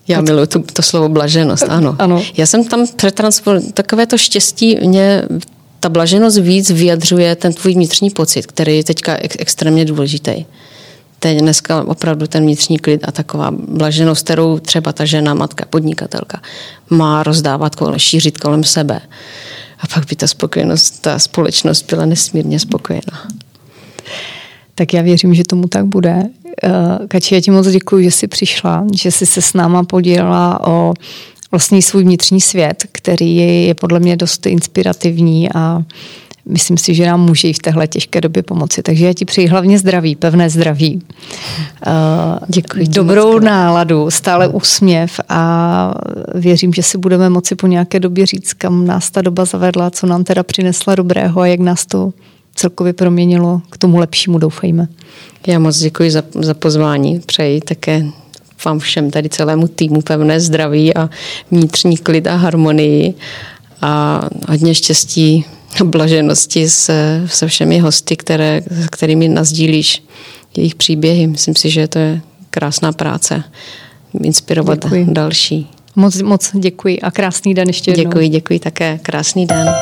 [0.08, 1.96] já miluji to, to slovo blaženost, ano.
[1.98, 2.22] ano.
[2.36, 5.22] Já jsem tam přetransformovala, takové to štěstí mě,
[5.80, 10.44] ta blaženost víc vyjadřuje ten tvůj vnitřní pocit, který je teďka ek, extrémně důležitý
[11.24, 16.40] teď dneska opravdu ten vnitřní klid a taková blaženost, kterou třeba ta žena, matka, podnikatelka
[16.90, 19.00] má rozdávat kolem, šířit kolem sebe.
[19.78, 23.28] A pak by ta spokojenost, ta společnost byla nesmírně spokojená.
[24.74, 26.22] Tak já věřím, že tomu tak bude.
[26.62, 30.66] Eh, Kači, já ti moc děkuji, že jsi přišla, že jsi se s náma podělila
[30.66, 30.94] o
[31.50, 33.36] vlastní svůj vnitřní svět, který
[33.66, 35.82] je podle mě dost inspirativní a
[36.46, 38.82] myslím si, že nám může i v téhle těžké době pomoci.
[38.82, 41.02] Takže já ti přeji hlavně zdraví, pevné zdraví.
[42.48, 42.88] Děkuji.
[42.88, 45.94] Dobrou náladu, stále úsměv a
[46.34, 50.06] věřím, že si budeme moci po nějaké době říct, kam nás ta doba zavedla, co
[50.06, 52.12] nám teda přinesla dobrého a jak nás to
[52.54, 54.88] celkově proměnilo k tomu lepšímu, doufejme.
[55.46, 57.20] Já moc děkuji za, za pozvání.
[57.26, 58.06] Přeji také
[58.64, 61.10] vám všem tady celému týmu pevné zdraví a
[61.50, 63.14] vnitřní klid a harmonii
[63.82, 65.44] a hodně štěstí
[65.82, 70.02] blaženosti se, se všemi hosty, které, kterými nazdílíš
[70.56, 71.26] jejich příběhy.
[71.26, 72.20] Myslím si, že to je
[72.50, 73.44] krásná práce.
[74.22, 75.06] Inspirovat děkuji.
[75.08, 75.70] další.
[75.96, 78.04] Moc, moc děkuji a krásný den ještě jednou.
[78.04, 78.98] Děkuji, děkuji také.
[79.02, 79.74] Krásný den.